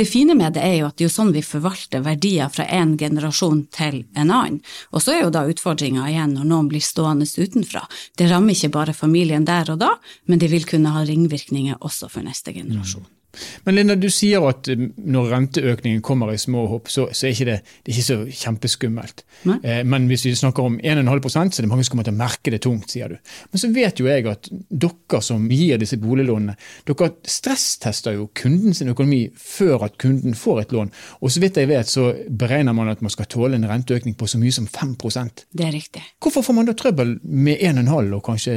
det 0.00 0.08
fine 0.08 0.36
med 0.38 0.56
det 0.56 0.64
er 0.64 0.76
jo 0.80 0.88
at 0.88 0.98
det 0.98 1.08
er 1.08 1.12
sånn 1.12 1.34
vi 1.36 1.44
forvalter 1.44 2.04
verdier 2.06 2.50
fra 2.52 2.66
en 2.80 2.96
generasjon 3.00 3.66
til 3.76 4.02
en 4.16 4.32
annen. 4.32 4.58
Og 4.94 5.04
så 5.04 5.16
er 5.16 5.24
jo 5.24 5.34
da 5.34 5.46
utfordringa 5.50 6.08
igjen 6.10 6.36
når 6.38 6.50
noen 6.50 6.72
blir 6.72 6.84
stående 6.84 7.28
utenfra. 7.28 7.84
Det 8.16 8.30
rammer 8.30 8.56
ikke 8.56 8.72
bare 8.80 8.96
familien 8.96 9.48
der 9.48 9.74
og 9.74 9.82
da, 9.84 9.94
men 10.30 10.42
det 10.42 10.52
vil 10.52 10.68
kunne 10.68 10.96
ha 10.96 11.04
ringvirkninger 11.06 11.80
også 11.80 12.08
for 12.12 12.24
neste 12.26 12.56
generasjon. 12.56 13.04
Mm. 13.04 13.16
Men 13.64 13.76
Linda, 13.76 13.96
du 13.98 14.08
sier 14.12 14.44
at 14.48 14.68
eh, 14.70 14.86
når 14.96 15.30
renteøkningen 15.34 16.02
kommer 16.04 16.32
i 16.32 16.40
små 16.40 16.66
hopp, 16.70 16.90
så, 16.92 17.08
så 17.14 17.28
er 17.28 17.34
ikke 17.34 17.48
det, 17.48 17.58
det 17.84 17.92
er 17.92 17.98
ikke 17.98 18.08
så 18.08 18.44
kjempeskummelt. 18.44 19.24
Eh, 19.46 19.82
men 19.86 20.08
hvis 20.10 20.26
vi 20.26 20.34
snakker 20.38 20.66
om 20.66 20.78
1,5 20.78 21.28
så 21.30 21.44
er 21.44 21.66
det 21.66 21.70
mange 21.70 21.86
som 21.86 21.94
kommer 21.94 22.08
til 22.08 22.16
å 22.16 22.20
merke 22.20 22.54
det 22.54 22.62
tungt, 22.66 22.90
sier 22.92 23.14
du. 23.14 23.32
Men 23.50 23.62
så 23.62 23.70
vet 23.74 24.02
jo 24.02 24.08
jeg 24.10 24.26
at 24.30 24.50
dere 24.50 25.22
som 25.24 25.46
gir 25.50 25.80
disse 25.80 26.00
boliglånene, 26.00 26.56
dere 26.88 27.10
stresstester 27.38 28.18
jo 28.18 28.28
kunden 28.36 28.76
sin 28.76 28.92
økonomi 28.92 29.22
før 29.38 29.86
at 29.88 29.98
kunden 30.00 30.36
får 30.38 30.64
et 30.64 30.76
lån. 30.76 30.94
Og 31.20 31.32
så 31.32 31.42
vidt 31.42 31.60
jeg 31.60 31.70
vet, 31.70 31.90
så 31.90 32.10
beregner 32.28 32.76
man 32.76 32.90
at 32.92 33.02
man 33.04 33.12
skal 33.12 33.28
tåle 33.30 33.58
en 33.58 33.68
renteøkning 33.70 34.16
på 34.18 34.28
så 34.30 34.40
mye 34.40 34.54
som 34.54 34.68
5% 34.70 35.46
Det 35.56 35.66
er 35.66 35.74
riktig. 35.74 36.02
Hvorfor 36.20 36.44
får 36.46 36.56
man 36.56 36.68
da 36.68 36.76
trøbbel 36.78 37.18
med 37.22 37.60
1,5 37.62 38.16
og 38.16 38.24
kanskje 38.26 38.56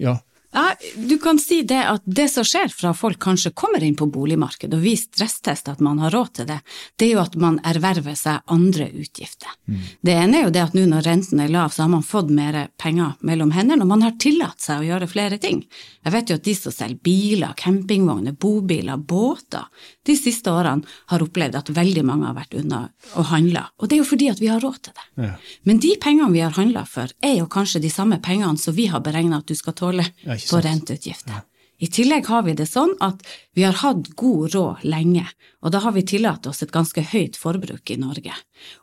ja, 0.00 0.16
ja, 0.56 0.74
Du 0.96 1.18
kan 1.18 1.38
si 1.38 1.60
det 1.62 1.82
at 1.84 2.02
det 2.04 2.28
som 2.32 2.44
skjer 2.46 2.70
fra 2.72 2.94
folk 2.96 3.18
kanskje 3.20 3.52
kommer 3.52 3.82
inn 3.84 3.96
på 3.96 4.08
boligmarkedet, 4.08 4.72
og 4.78 4.84
vi 4.84 4.94
stresstester 4.96 5.76
at 5.76 5.82
man 5.84 6.00
har 6.00 6.14
råd 6.14 6.30
til 6.38 6.48
det, 6.48 6.58
det 6.96 7.10
er 7.10 7.12
jo 7.12 7.22
at 7.22 7.36
man 7.40 7.58
erverver 7.66 8.16
seg 8.16 8.40
andre 8.52 8.88
utgifter. 8.88 9.52
Mm. 9.68 9.82
Det 10.00 10.14
ene 10.16 10.38
er 10.38 10.46
jo 10.46 10.54
det 10.54 10.62
at 10.64 10.76
nå 10.78 10.86
når 10.88 11.04
renten 11.04 11.42
er 11.44 11.52
lav, 11.52 11.74
så 11.74 11.84
har 11.84 11.92
man 11.92 12.06
fått 12.06 12.32
mer 12.32 12.56
penger 12.80 13.18
mellom 13.20 13.52
hendene, 13.52 13.84
og 13.84 13.90
man 13.92 14.06
har 14.06 14.16
tillatt 14.22 14.64
seg 14.64 14.80
å 14.80 14.88
gjøre 14.88 15.10
flere 15.12 15.40
ting. 15.42 15.60
Jeg 16.06 16.14
vet 16.14 16.32
jo 16.32 16.38
at 16.40 16.46
de 16.48 16.56
som 16.56 16.72
selger 16.72 17.02
biler, 17.04 17.52
campingvogner, 17.60 18.36
bobiler, 18.40 18.96
båter, 18.96 19.68
de 20.08 20.16
siste 20.16 20.52
årene 20.52 20.88
har 21.12 21.26
opplevd 21.26 21.60
at 21.60 21.72
veldig 21.76 22.06
mange 22.06 22.30
har 22.30 22.38
vært 22.38 22.56
unna 22.56 22.86
og 23.12 23.28
handla, 23.28 23.66
og 23.76 23.90
det 23.90 23.98
er 23.98 24.02
jo 24.04 24.08
fordi 24.08 24.30
at 24.32 24.40
vi 24.40 24.48
har 24.48 24.64
råd 24.64 24.80
til 24.88 24.96
det. 24.96 25.06
Ja. 25.26 25.34
Men 25.68 25.84
de 25.84 25.92
pengene 26.00 26.32
vi 26.32 26.44
har 26.44 26.56
handla 26.56 26.86
for, 26.88 27.12
er 27.20 27.36
jo 27.42 27.50
kanskje 27.52 27.84
de 27.84 27.92
samme 27.92 28.20
pengene 28.24 28.56
som 28.60 28.76
vi 28.76 28.88
har 28.88 29.04
beregna 29.04 29.42
at 29.42 29.50
du 29.50 29.56
skal 29.58 29.76
tåle 29.76 30.08
ja, 30.24 30.36
på 30.50 30.62
renteutgifter. 30.64 31.38
Ja. 31.40 31.44
I 31.78 31.88
tillegg 31.92 32.28
har 32.32 32.46
vi 32.46 32.54
det 32.56 32.68
sånn 32.70 32.94
at 33.04 33.20
vi 33.52 33.66
har 33.66 33.76
hatt 33.82 34.08
god 34.16 34.54
råd 34.54 34.84
lenge, 34.88 35.26
og 35.60 35.74
da 35.74 35.82
har 35.84 35.92
vi 35.92 36.06
tillatt 36.08 36.46
oss 36.48 36.62
et 36.64 36.72
ganske 36.72 37.02
høyt 37.12 37.36
forbruk 37.36 37.92
i 37.92 37.98
Norge. 38.00 38.32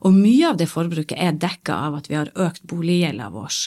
Og 0.06 0.14
mye 0.14 0.52
av 0.52 0.60
det 0.62 0.70
forbruket 0.70 1.18
er 1.18 1.34
dekka 1.34 1.80
av 1.88 1.98
at 2.02 2.10
vi 2.12 2.20
har 2.20 2.30
økt 2.38 2.62
boliggjelda 2.70 3.32
vår 3.34 3.58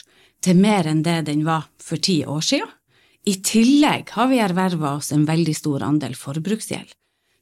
til 0.45 0.59
mer 0.61 0.87
enn 0.87 1.01
det 1.03 1.25
den 1.27 1.43
var 1.47 1.67
for 1.81 1.99
ti 1.99 2.21
år 2.23 2.45
siden. 2.45 2.71
I 3.27 3.33
tillegg 3.43 4.13
har 4.15 4.29
vi 4.31 4.39
erverva 4.39 4.93
oss 4.95 5.11
en 5.11 5.25
veldig 5.27 5.55
stor 5.57 5.83
andel 5.83 6.15
forbruksgjeld. 6.15 6.93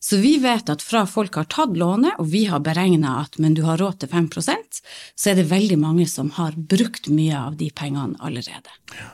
Så 0.01 0.17
vi 0.21 0.35
vet 0.41 0.69
at 0.69 0.81
fra 0.85 1.03
folk 1.09 1.37
har 1.37 1.47
tatt 1.49 1.77
lånet, 1.77 2.17
og 2.21 2.29
vi 2.29 2.43
har 2.49 2.61
beregna 2.65 3.19
at 3.23 3.37
men 3.41 3.53
du 3.57 3.63
har 3.65 3.77
råd 3.81 4.01
til 4.01 4.09
5 4.09 4.29
så 4.33 5.29
er 5.31 5.37
det 5.37 5.49
veldig 5.49 5.77
mange 5.81 6.05
som 6.09 6.29
har 6.37 6.57
brukt 6.57 7.09
mye 7.09 7.37
av 7.37 7.57
de 7.57 7.69
pengene 7.69 8.17
allerede. 8.19 8.73
Ja. 8.97 9.13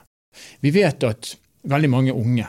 Vi 0.64 0.74
vet 0.76 1.04
at 1.08 1.36
veldig 1.68 1.90
mange 1.92 2.16
unge 2.16 2.48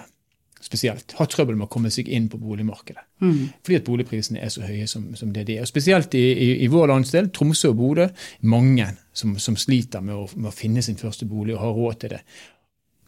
spesielt 0.63 1.13
har 1.19 1.29
trøbbel 1.31 1.57
med 1.59 1.67
å 1.67 1.73
komme 1.73 1.91
seg 1.93 2.09
inn 2.09 2.29
på 2.31 2.39
boligmarkedet. 2.41 3.03
Mm. 3.23 3.51
Fordi 3.65 3.79
at 3.81 3.87
boligprisene 3.87 4.43
er 4.43 4.53
så 4.53 4.63
høye 4.65 4.87
som, 4.91 5.09
som 5.19 5.33
det 5.35 5.45
de 5.49 5.59
er. 5.59 5.67
Og 5.67 5.71
spesielt 5.71 6.15
i, 6.19 6.23
i, 6.33 6.49
i, 6.65 6.69
vår 6.71 6.93
landsdel, 6.93 7.31
Tromsø 7.35 7.73
og 7.73 7.79
Bodø, 7.81 8.07
mange 8.49 8.87
som, 9.13 9.35
som 9.43 9.59
sliter 9.59 10.05
med 10.05 10.17
å, 10.17 10.27
med 10.37 10.53
å, 10.53 10.55
finne 10.55 10.85
sin 10.85 11.01
første 11.01 11.27
bolig 11.29 11.57
og 11.57 11.65
har 11.65 11.75
råd 11.79 11.99
til 12.05 12.15
det. 12.15 12.23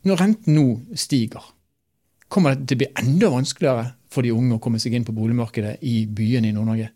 Når 0.05 0.21
renten 0.21 0.59
nå 0.59 0.67
stiger, 0.99 1.47
kommer 2.29 2.59
det 2.59 2.67
til 2.69 2.81
å 2.81 2.83
bli 2.83 2.91
enda 3.05 3.31
vanskeligere 3.33 3.87
for 4.13 4.27
de 4.27 4.35
unge 4.35 4.59
å 4.59 4.63
komme 4.63 4.83
seg 4.83 4.97
inn 4.97 5.07
på 5.07 5.15
boligmarkedet 5.17 5.79
i 5.87 6.05
byene 6.11 6.51
i 6.51 6.57
Nord-Norge? 6.57 6.91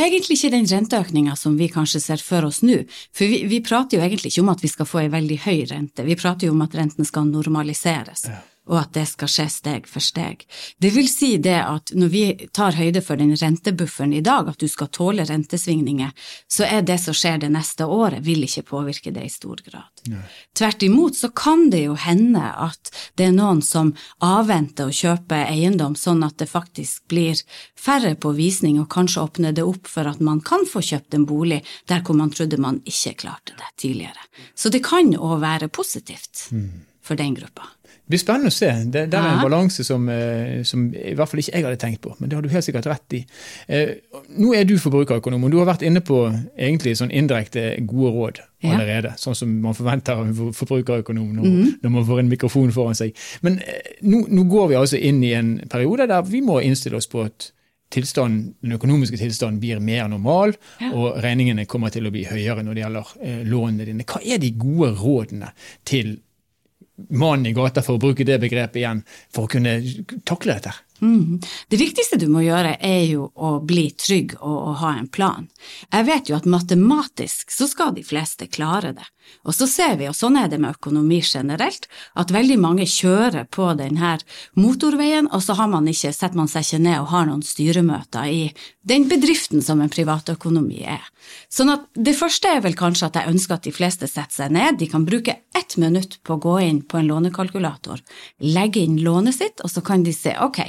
Egentlig 0.00 0.38
ikke 0.38 0.52
den 0.54 0.68
renteøkninga 0.70 1.34
som 1.36 1.56
vi 1.58 1.68
kanskje 1.72 2.00
ser 2.00 2.22
for 2.24 2.46
oss 2.48 2.62
nå, 2.64 2.82
for 3.12 3.28
vi, 3.28 3.42
vi, 3.50 3.58
prater 3.64 3.98
jo 3.98 4.04
egentlig 4.06 4.32
ikke 4.32 4.44
om 4.44 4.52
at 4.54 4.62
vi 4.64 4.70
skal 4.72 4.88
få 4.88 5.02
ei 5.02 5.10
veldig 5.12 5.40
høy 5.44 5.58
rente, 5.72 6.06
vi 6.06 6.16
prater 6.16 6.48
jo 6.48 6.54
om 6.56 6.64
at 6.64 6.76
renten 6.78 7.08
skal 7.08 7.28
normaliseres. 7.28 8.28
Ja 8.30 8.40
og 8.70 8.78
at 8.78 8.92
det 8.94 9.06
skal 9.10 9.30
skje 9.30 9.46
steg 9.50 9.88
for 9.90 10.04
steg. 10.04 10.44
Det 10.78 10.92
vil 10.94 11.08
si 11.10 11.34
det 11.42 11.58
at 11.58 11.92
når 11.96 12.12
vi 12.12 12.24
tar 12.54 12.78
høyde 12.78 13.02
for 13.04 13.18
den 13.20 13.34
rentebufferen 13.36 14.14
i 14.14 14.22
dag, 14.24 14.48
at 14.48 14.62
du 14.62 14.68
skal 14.70 14.90
tåle 14.94 15.26
rentesvingninger, 15.26 16.12
så 16.50 16.68
er 16.68 16.84
det 16.86 17.00
som 17.02 17.16
skjer 17.16 17.42
det 17.42 17.50
neste 17.52 17.86
året, 17.90 18.22
vil 18.26 18.44
ikke 18.46 18.66
påvirke 18.70 19.12
det 19.14 19.26
i 19.26 19.32
stor 19.32 19.62
grad. 19.66 19.88
Nei. 20.10 20.22
Tvert 20.56 20.84
imot 20.86 21.18
så 21.18 21.32
kan 21.34 21.66
det 21.72 21.82
jo 21.88 21.96
hende 21.98 22.42
at 22.42 22.92
det 23.18 23.28
er 23.28 23.36
noen 23.36 23.62
som 23.64 23.92
avventer 24.24 24.90
å 24.90 24.94
kjøpe 24.94 25.42
eiendom, 25.50 25.96
sånn 25.98 26.22
at 26.26 26.38
det 26.40 26.50
faktisk 26.50 27.08
blir 27.10 27.38
færre 27.78 28.14
på 28.20 28.34
visning, 28.38 28.78
og 28.80 28.90
kanskje 28.92 29.24
åpner 29.24 29.56
det 29.56 29.66
opp 29.66 29.90
for 29.90 30.08
at 30.10 30.22
man 30.24 30.42
kan 30.44 30.66
få 30.68 30.82
kjøpt 30.84 31.18
en 31.18 31.26
bolig 31.28 31.62
der 31.90 32.04
hvor 32.06 32.18
man 32.18 32.30
trodde 32.34 32.60
man 32.60 32.80
ikke 32.86 33.16
klarte 33.24 33.56
det 33.58 33.72
tidligere. 33.82 34.30
Så 34.54 34.70
det 34.70 34.84
kan 34.86 35.10
òg 35.16 35.40
være 35.42 35.70
positivt 35.72 36.46
mm. 36.54 36.89
For 37.02 37.18
den 37.20 37.34
gruppa. 37.34 37.68
Det 38.10 38.16
blir 38.16 38.20
spennende 38.24 38.50
å 38.50 38.54
se. 38.54 38.68
Det, 38.90 39.04
det 39.12 39.18
er 39.18 39.28
en 39.36 39.42
balanse 39.44 39.84
som, 39.86 40.08
eh, 40.10 40.64
som, 40.66 40.88
i 40.90 41.12
hvert 41.14 41.30
fall 41.30 41.42
ikke 41.42 41.52
jeg 41.54 41.66
hadde 41.66 41.78
tenkt 41.78 42.00
på, 42.02 42.10
men 42.18 42.30
det 42.30 42.36
har 42.36 42.42
du 42.42 42.50
helt 42.50 42.66
sikkert 42.66 42.88
rett 42.90 43.14
i. 43.14 43.20
Eh, 43.70 43.92
nå 44.42 44.50
er 44.58 44.64
du 44.66 44.74
forbrukerøkonom, 44.82 45.44
og 45.46 45.52
du 45.52 45.60
har 45.60 45.68
vært 45.68 45.84
inne 45.86 46.02
på 46.02 46.24
egentlig 46.58 46.96
sånn 46.98 47.12
indirekte 47.14 47.76
gode 47.86 48.10
råd 48.16 48.40
allerede. 48.66 49.12
Ja. 49.14 49.20
Sånn 49.20 49.38
som 49.38 49.52
man 49.62 49.78
forventer 49.78 50.18
av 50.18 50.26
en 50.26 50.52
forbrukerøkonom 50.58 51.28
når, 51.36 51.46
mm. 51.46 51.68
når, 51.84 51.94
man 51.94 52.08
får 52.08 52.22
en 52.24 52.32
mikrofon 52.32 52.74
foran 52.74 52.98
seg. 52.98 53.14
Men 53.46 53.60
eh, 53.62 53.94
nå, 54.02 54.24
nå, 54.26 54.44
går 54.50 54.72
vi 54.72 54.78
altså 54.80 54.98
inn 54.98 55.22
i 55.22 55.30
en 55.38 55.54
periode 55.70 56.08
der 56.10 56.26
vi 56.26 56.42
må 56.44 56.58
innstille 56.66 56.98
oss 56.98 57.08
på 57.10 57.22
at 57.28 57.52
tilstand, 57.90 58.56
den 58.62 58.74
økonomiske 58.76 59.18
tilstanden 59.18 59.60
blir 59.62 59.78
mer 59.82 60.08
normal, 60.10 60.54
ja. 60.80 60.90
og 60.94 61.20
regningene 61.22 61.66
kommer 61.70 61.94
til 61.94 62.06
å 62.06 62.12
bli 62.14 62.24
høyere 62.28 62.62
når 62.66 62.76
det 62.76 62.84
gjelder 62.84 63.14
eh, 63.22 63.38
lånene 63.46 63.86
dine. 63.88 64.06
Hva 64.06 64.22
er 64.22 64.42
de 64.42 64.50
gode 64.58 64.92
rådene 64.98 65.50
til 65.88 66.16
mannen 67.08 67.50
i 67.50 67.54
gata, 67.56 67.82
for 67.82 67.96
å 67.96 68.02
bruke 68.02 68.26
det 68.26 68.40
begrepet 68.42 68.80
igjen, 68.82 69.02
for 69.34 69.46
å 69.46 69.50
kunne 69.50 69.78
takle 70.28 70.58
dette? 70.58 70.74
Mm. 71.00 71.40
Det 71.68 71.78
viktigste 71.80 72.18
du 72.20 72.26
må 72.28 72.42
gjøre, 72.44 72.74
er 72.76 73.04
jo 73.08 73.30
å 73.34 73.54
bli 73.64 73.88
trygg 73.96 74.36
og 74.40 74.56
å 74.56 74.74
ha 74.82 74.92
en 74.98 75.08
plan. 75.08 75.48
Jeg 75.88 76.08
vet 76.08 76.28
jo 76.30 76.36
at 76.36 76.48
matematisk 76.50 77.54
så 77.54 77.68
skal 77.70 77.94
de 77.96 78.04
fleste 78.04 78.50
klare 78.52 78.92
det. 78.98 79.08
Og 79.46 79.54
så 79.56 79.66
ser 79.70 79.94
vi, 79.96 80.08
og 80.10 80.16
sånn 80.16 80.36
er 80.36 80.48
det 80.52 80.58
med 80.60 80.76
økonomi 80.76 81.20
generelt, 81.24 81.86
at 82.18 82.32
veldig 82.34 82.58
mange 82.60 82.86
kjører 82.88 83.46
på 83.52 83.70
denne 83.78 84.16
motorveien, 84.58 85.30
og 85.32 85.42
så 85.44 85.56
har 85.56 85.70
man 85.72 85.88
ikke, 85.88 86.12
setter 86.12 86.36
man 86.36 86.50
seg 86.50 86.66
ikke 86.66 86.82
ned 86.84 86.98
og 87.00 87.08
har 87.12 87.28
noen 87.28 87.44
styremøter 87.46 88.28
i 88.28 88.42
den 88.86 89.06
bedriften 89.10 89.64
som 89.64 89.80
en 89.80 89.92
privatøkonomi 89.92 90.82
er. 90.84 91.06
Sånn 91.52 91.72
at 91.72 91.86
det 91.94 92.16
første 92.18 92.52
er 92.52 92.60
vel 92.64 92.76
kanskje 92.78 93.08
at 93.08 93.20
jeg 93.20 93.32
ønsker 93.32 93.56
at 93.56 93.68
de 93.68 93.74
fleste 93.74 94.10
setter 94.10 94.42
seg 94.42 94.54
ned, 94.56 94.80
de 94.80 94.90
kan 94.90 95.06
bruke 95.08 95.38
ett 95.56 95.78
minutt 95.80 96.18
på 96.24 96.36
å 96.36 96.42
gå 96.42 96.58
inn 96.66 96.84
på 96.84 97.00
en 97.00 97.08
lånekalkulator, 97.10 98.04
legge 98.44 98.84
inn 98.84 99.00
lånet 99.04 99.38
sitt, 99.38 99.64
og 99.64 99.72
så 99.72 99.84
kan 99.84 100.04
de 100.04 100.14
se 100.16 100.36
ok, 100.40 100.62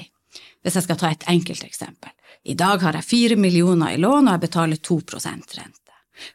hvis 0.62 0.78
jeg 0.78 0.88
skal 0.88 1.00
ta 1.02 1.12
et 1.12 1.28
enkelt 1.32 1.66
eksempel. 1.68 2.14
I 2.44 2.56
dag 2.58 2.82
har 2.82 2.98
jeg 2.98 3.06
fire 3.06 3.38
millioner 3.38 3.94
i 3.94 4.02
lån, 4.02 4.28
og 4.28 4.36
jeg 4.36 4.46
betaler 4.48 4.82
to 4.82 5.02
prosent 5.06 5.58
rente. 5.58 5.78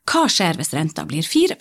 Hva 0.07 0.27
skjer 0.31 0.59
hvis 0.59 0.75
renta 0.75 1.05
blir 1.07 1.27
4 1.27 1.59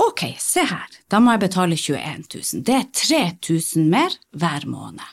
Ok, 0.00 0.24
se 0.40 0.62
her, 0.66 0.88
da 1.12 1.20
må 1.20 1.34
jeg 1.34 1.42
betale 1.44 1.76
21 1.76 2.24
000. 2.32 2.62
Det 2.64 2.74
er 2.78 2.86
3000 2.96 3.90
mer 3.92 4.16
hver 4.32 4.64
måned. 4.66 5.04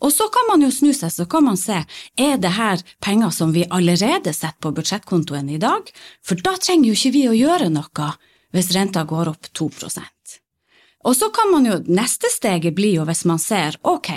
Og 0.00 0.14
så 0.14 0.28
kan 0.32 0.46
man 0.48 0.62
jo 0.64 0.70
snu 0.72 0.92
seg, 0.94 1.10
så 1.12 1.26
kan 1.26 1.44
man 1.48 1.58
se, 1.60 1.82
er 2.16 2.38
det 2.38 2.54
her 2.56 2.84
penger 3.02 3.34
som 3.34 3.52
vi 3.56 3.66
allerede 3.68 4.32
setter 4.32 4.60
på 4.62 4.72
budsjettkontoen 4.78 5.50
i 5.50 5.60
dag? 5.60 5.90
For 6.22 6.38
da 6.38 6.54
trenger 6.56 6.92
jo 6.92 6.96
ikke 6.98 7.14
vi 7.18 7.26
å 7.28 7.36
gjøre 7.36 7.72
noe 7.74 8.14
hvis 8.54 8.72
renta 8.74 9.04
går 9.06 9.34
opp 9.34 9.50
2% 9.54 10.10
og 11.00 11.16
så 11.16 11.30
kan 11.32 11.48
man 11.52 11.64
jo, 11.64 11.78
neste 11.88 12.28
steget 12.28 12.74
blir 12.76 12.98
jo 12.98 13.06
hvis 13.08 13.22
man 13.28 13.40
ser 13.40 13.78
ok, 13.88 14.10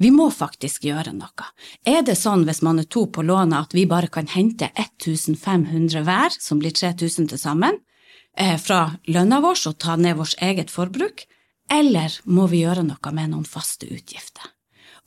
vi 0.00 0.10
må 0.14 0.30
faktisk 0.32 0.86
gjøre 0.88 1.12
noe. 1.12 1.48
Er 1.84 2.00
det 2.06 2.16
sånn 2.16 2.46
hvis 2.48 2.62
man 2.64 2.80
er 2.80 2.88
to 2.88 3.04
på 3.12 3.24
lånet 3.26 3.58
at 3.58 3.76
vi 3.76 3.84
bare 3.88 4.08
kan 4.08 4.28
hente 4.30 4.70
1500 4.72 6.00
hver, 6.06 6.36
som 6.40 6.62
blir 6.62 6.72
3000 6.72 7.28
til 7.32 7.40
sammen, 7.40 7.76
fra 8.62 8.80
lønna 9.10 9.40
vår 9.44 9.66
og 9.70 9.76
ta 9.82 9.96
ned 9.96 10.16
vårt 10.20 10.38
eget 10.40 10.72
forbruk, 10.72 11.26
eller 11.70 12.16
må 12.24 12.48
vi 12.50 12.64
gjøre 12.64 12.86
noe 12.86 13.12
med 13.14 13.32
noen 13.34 13.46
faste 13.46 13.86
utgifter? 13.86 14.48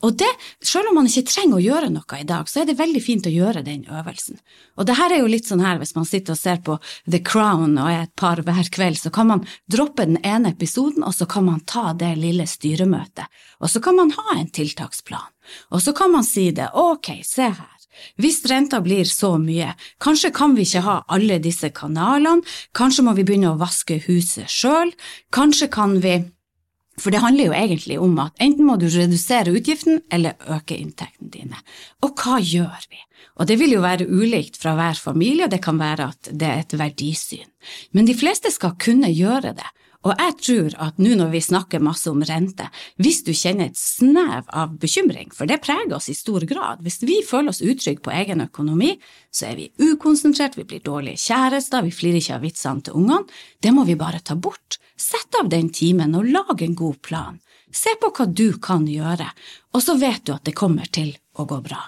Og 0.04 0.18
det, 0.20 0.28
selv 0.60 0.90
om 0.92 0.98
man 1.00 1.08
ikke 1.08 1.30
trenger 1.30 1.58
å 1.58 1.64
gjøre 1.64 1.90
noe 1.94 2.18
i 2.20 2.26
dag, 2.28 2.50
så 2.52 2.62
er 2.62 2.68
det 2.68 2.76
veldig 2.80 3.02
fint 3.04 3.28
å 3.30 3.32
gjøre 3.32 3.64
den 3.64 3.86
øvelsen. 3.88 4.40
Og 4.76 4.88
det 4.88 4.98
her 5.00 5.14
er 5.16 5.22
jo 5.22 5.30
litt 5.32 5.48
sånn 5.48 5.64
her, 5.64 5.78
hvis 5.80 5.96
man 5.96 6.08
sitter 6.08 6.36
og 6.36 6.42
ser 6.42 6.60
på 6.66 6.76
The 7.08 7.22
Crown 7.24 7.78
og 7.78 7.88
er 7.88 8.02
et 8.02 8.16
par 8.20 8.42
hver 8.44 8.72
kveld, 8.74 9.00
så 9.00 9.14
kan 9.16 9.30
man 9.32 9.46
droppe 9.72 10.08
den 10.10 10.20
ene 10.20 10.52
episoden, 10.52 11.06
og 11.08 11.16
så 11.16 11.28
kan 11.30 11.48
man 11.48 11.64
ta 11.70 11.94
det 11.96 12.18
lille 12.20 12.48
styremøtet. 12.50 13.32
Og 13.64 13.72
så 13.72 13.80
kan 13.84 13.96
man 14.02 14.12
ha 14.18 14.36
en 14.36 14.52
tiltaksplan. 14.52 15.32
Og 15.72 15.84
så 15.86 15.96
kan 15.96 16.12
man 16.12 16.28
si 16.28 16.50
det, 16.56 16.68
ok, 16.76 17.16
se 17.24 17.48
her. 17.56 17.73
Hvis 18.22 18.44
renta 18.50 18.82
blir 18.84 19.08
så 19.10 19.36
mye, 19.42 19.74
kanskje 20.04 20.34
kan 20.36 20.56
vi 20.58 20.68
ikke 20.68 20.86
ha 20.86 21.00
alle 21.14 21.40
disse 21.44 21.70
kanalene, 21.76 22.46
kanskje 22.78 23.06
må 23.08 23.16
vi 23.18 23.26
begynne 23.28 23.54
å 23.54 23.60
vaske 23.62 24.02
huset 24.08 24.52
sjøl, 24.52 24.94
kanskje 25.34 25.72
kan 25.74 26.00
vi 26.04 26.22
for 27.02 27.10
det 27.10 27.24
handler 27.24 27.48
jo 27.48 27.54
egentlig 27.58 27.96
om 27.98 28.20
at 28.22 28.36
enten 28.44 28.68
må 28.68 28.76
du 28.78 28.86
redusere 28.86 29.54
utgiften 29.58 30.04
eller 30.14 30.38
øke 30.54 30.78
inntektene 30.78 31.32
dine. 31.34 31.62
Og 32.06 32.14
hva 32.22 32.38
gjør 32.38 32.86
vi? 32.92 33.00
Og 33.42 33.50
det 33.50 33.58
vil 33.58 33.74
jo 33.74 33.82
være 33.82 34.06
ulikt 34.06 34.60
fra 34.62 34.76
hver 34.78 35.00
familie, 35.00 35.50
det 35.50 35.64
kan 35.64 35.80
være 35.82 36.12
at 36.14 36.30
det 36.30 36.50
er 36.50 36.62
et 36.62 36.76
verdisyn. 36.78 37.50
Men 37.98 38.06
de 38.06 38.14
fleste 38.18 38.52
skal 38.54 38.76
kunne 38.78 39.10
gjøre 39.10 39.56
det. 39.58 39.72
Og 40.04 40.20
jeg 40.20 40.34
tror 40.44 40.74
at 40.84 40.98
nå 41.00 41.14
når 41.16 41.32
vi 41.32 41.42
snakker 41.44 41.84
masse 41.84 42.12
om 42.12 42.24
rente, 42.28 42.66
hvis 43.00 43.22
du 43.24 43.32
kjenner 43.32 43.70
et 43.70 43.80
snev 43.80 44.50
av 44.52 44.76
bekymring, 44.82 45.32
for 45.36 45.48
det 45.48 45.62
preger 45.64 45.96
oss 45.96 46.10
i 46.12 46.18
stor 46.18 46.44
grad, 46.50 46.84
hvis 46.84 47.00
vi 47.08 47.22
føler 47.28 47.54
oss 47.54 47.64
utrygge 47.64 48.04
på 48.04 48.12
egen 48.12 48.44
økonomi, 48.44 48.98
så 49.32 49.52
er 49.52 49.62
vi 49.62 49.70
ukonsentrert, 49.80 50.58
vi 50.60 50.68
blir 50.68 50.84
dårlige 50.84 51.24
kjærester, 51.24 51.88
vi 51.88 51.96
flirer 51.96 52.20
ikke 52.20 52.36
av 52.38 52.44
vitsene 52.44 52.84
til 52.84 53.00
ungene, 53.00 53.42
det 53.64 53.72
må 53.76 53.88
vi 53.88 53.98
bare 54.00 54.20
ta 54.20 54.36
bort. 54.36 54.80
Sett 55.00 55.40
av 55.40 55.50
den 55.50 55.72
timen 55.74 56.16
og 56.20 56.28
lag 56.30 56.62
en 56.62 56.76
god 56.78 57.00
plan. 57.02 57.40
Se 57.74 57.96
på 58.00 58.12
hva 58.14 58.28
du 58.30 58.60
kan 58.62 58.86
gjøre, 58.86 59.32
og 59.74 59.82
så 59.82 59.98
vet 59.98 60.28
du 60.28 60.36
at 60.36 60.46
det 60.46 60.58
kommer 60.58 60.90
til 60.94 61.16
å 61.40 61.48
gå 61.50 61.64
bra. 61.66 61.80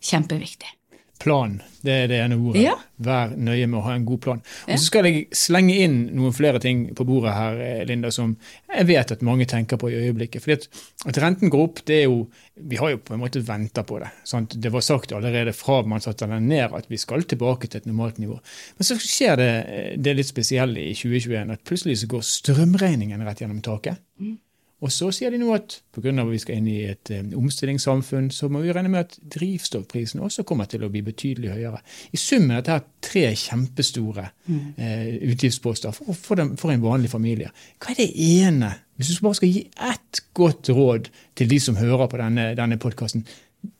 Kjempeviktig. 0.00 0.79
Plan, 1.20 1.58
det 1.84 1.92
er 1.92 2.06
det 2.08 2.18
ene 2.24 2.36
ordet. 2.40 2.62
Ja. 2.64 2.74
Vær 3.04 3.34
nøye 3.36 3.66
med 3.68 3.76
å 3.76 3.82
ha 3.84 3.92
en 3.92 4.06
god 4.08 4.20
plan. 4.24 4.38
Og 4.64 4.78
Så 4.78 4.86
skal 4.86 5.08
jeg 5.08 5.26
slenge 5.36 5.74
inn 5.84 5.98
noen 6.16 6.32
flere 6.32 6.60
ting 6.62 6.86
på 6.96 7.04
bordet 7.08 7.34
her, 7.36 7.60
eh, 7.60 7.82
Linda, 7.88 8.08
som 8.14 8.32
jeg 8.70 8.88
vet 8.88 9.12
at 9.12 9.24
mange 9.26 9.44
tenker 9.48 9.76
på 9.76 9.90
i 9.92 9.98
øyeblikket. 10.00 10.40
Fordi 10.40 10.56
at, 10.56 10.68
at 11.12 11.20
renten 11.20 11.52
går 11.52 11.64
opp, 11.66 11.84
det 11.84 12.02
er 12.02 12.08
jo 12.08 12.22
Vi 12.60 12.76
har 12.76 12.90
jo 12.90 12.98
på 13.00 13.14
en 13.14 13.20
måte 13.22 13.40
venta 13.40 13.80
på 13.88 13.98
det. 14.02 14.10
Sant? 14.28 14.52
Det 14.60 14.68
var 14.72 14.82
sagt 14.84 15.12
allerede 15.16 15.54
fra 15.56 15.78
man 15.88 16.02
satte 16.04 16.26
den 16.28 16.48
ned 16.48 16.74
at 16.76 16.90
vi 16.90 16.98
skal 17.00 17.22
tilbake 17.24 17.68
til 17.68 17.80
et 17.80 17.86
normalt 17.88 18.18
nivå. 18.20 18.36
Men 18.76 18.84
så 18.84 18.98
skjer 19.00 19.40
det 19.40 19.52
eh, 19.64 19.96
det 19.96 20.16
litt 20.18 20.28
spesielle 20.28 20.82
i 20.90 20.92
2021 20.92 21.54
at 21.56 21.64
plutselig 21.64 22.02
så 22.02 22.10
går 22.10 22.20
strømregningen 22.20 23.24
rett 23.24 23.40
gjennom 23.40 23.62
taket. 23.64 23.96
Mm. 24.20 24.36
Og 24.80 24.92
så 24.92 25.10
sier 25.12 25.32
de 25.32 25.38
nå 25.40 25.50
at 25.52 25.76
pga. 25.92 26.12
at 26.22 26.30
vi 26.30 26.38
skal 26.40 26.56
inn 26.56 26.68
i 26.70 26.78
et 26.88 27.10
um, 27.12 27.32
omstillingssamfunn, 27.42 28.30
så 28.32 28.48
må 28.48 28.62
vi 28.64 28.72
regne 28.72 28.88
med 28.92 29.00
at 29.00 29.18
drivstoffprisen 29.34 30.22
også 30.24 30.44
kommer 30.48 30.64
til 30.70 30.84
å 30.84 30.90
bli 30.92 31.02
betydelig 31.04 31.52
høyere. 31.52 31.82
I 32.12 32.20
sum 32.20 32.48
er 32.50 32.64
dette 32.64 32.78
tre 33.04 33.26
kjempestore 33.36 34.30
mm. 34.46 34.60
uh, 34.80 35.08
utgiftsposter 35.34 35.92
for, 35.96 36.16
for, 36.16 36.40
dem, 36.40 36.54
for, 36.60 36.72
en 36.72 36.84
vanlig 36.84 37.12
familie. 37.12 37.52
Hva 37.78 37.92
er 37.92 38.00
det 38.00 38.10
ene, 38.16 38.72
hvis 38.96 39.12
du 39.12 39.26
bare 39.26 39.40
skal 39.40 39.52
gi 39.52 39.66
ett 39.92 40.24
godt 40.36 40.72
råd 40.72 41.10
til 41.36 41.52
de 41.52 41.60
som 41.60 41.76
hører 41.80 42.08
på 42.08 42.20
denne, 42.20 42.52
denne 42.56 42.80
podkasten, 42.80 43.26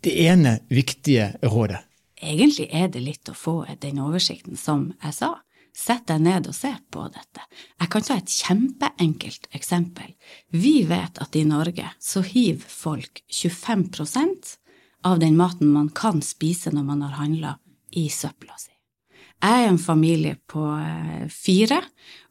det 0.04 0.16
ene 0.28 0.58
viktige 0.68 1.32
rådet? 1.40 1.80
Egentlig 2.20 2.68
er 2.76 2.90
det 2.92 3.00
litt 3.00 3.30
å 3.32 3.36
få 3.36 3.62
den 3.80 4.02
oversikten 4.04 4.58
som 4.60 4.90
jeg 5.00 5.16
sa. 5.16 5.38
Sett 5.76 6.06
deg 6.10 6.22
ned 6.24 6.48
og 6.50 6.54
se 6.56 6.72
på 6.90 7.06
dette. 7.12 7.44
Jeg 7.80 7.90
kan 7.92 8.04
ta 8.06 8.16
et 8.18 8.34
kjempeenkelt 8.34 9.48
eksempel. 9.56 10.12
Vi 10.50 10.82
vet 10.88 11.20
at 11.22 11.36
i 11.38 11.44
Norge 11.48 11.92
så 12.02 12.24
hiver 12.26 12.66
folk 12.66 13.22
25% 13.30 14.56
av 15.06 15.20
den 15.22 15.38
maten 15.38 15.72
man 15.72 15.88
kan 15.88 16.20
spise 16.22 16.72
når 16.74 16.84
man 16.90 17.06
har 17.06 17.16
handla, 17.22 17.56
i 17.90 18.06
søpla 18.12 18.54
si. 18.58 18.70
Jeg 19.40 19.62
er 19.64 19.70
en 19.70 19.80
familie 19.80 20.36
på 20.50 20.62
eh, 20.76 21.24
fire, 21.32 21.80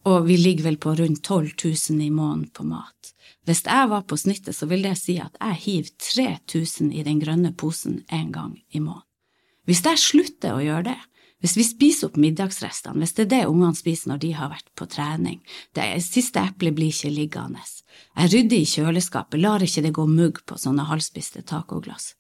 og 0.06 0.28
vi 0.28 0.38
ligger 0.38 0.68
vel 0.70 0.78
på 0.78 0.94
rundt 0.96 1.24
12 1.26 1.56
000 1.58 2.04
i 2.06 2.12
måneden 2.14 2.52
på 2.54 2.64
mat. 2.70 3.14
Hvis 3.50 3.64
jeg 3.66 3.90
var 3.90 4.06
på 4.06 4.18
snittet, 4.20 4.54
så 4.56 4.68
vil 4.70 4.86
det 4.86 4.94
si 5.00 5.18
at 5.18 5.34
jeg 5.42 5.62
hiver 5.64 5.90
3000 6.06 6.92
i 6.94 7.06
den 7.08 7.22
grønne 7.24 7.52
posen 7.58 8.04
en 8.14 8.30
gang 8.32 8.54
i 8.70 8.80
måneden. 8.80 9.08
Hvis 9.66 9.82
jeg 9.86 10.02
slutter 10.02 10.54
å 10.54 10.62
gjøre 10.62 10.92
det, 10.92 11.00
Hvis 11.40 11.56
vi 11.56 11.64
spiser 11.64 12.10
opp 12.10 12.18
middagsrestene, 12.20 13.00
hvis 13.00 13.16
det 13.16 13.26
er 13.26 13.32
det 13.32 13.44
ungene 13.48 13.78
spiser 13.78 14.12
når 14.12 14.24
de 14.24 14.32
har 14.36 14.52
vært 14.52 14.72
på 14.76 14.88
trening, 14.92 15.40
det 15.78 15.88
siste 16.04 16.42
eplet 16.44 16.76
blir 16.76 16.92
ikke 16.92 17.14
liggende, 17.16 17.64
jeg 18.20 18.32
rydder 18.34 18.58
i 18.60 18.68
kjøleskapet, 18.68 19.40
lar 19.40 19.64
ikke 19.64 19.84
det 19.86 19.94
gå 19.96 20.08
mugg 20.08 20.42
på 20.46 20.58
sånne 20.60 20.88
halvspiste 20.90 21.46
tacoglass, 21.48 22.14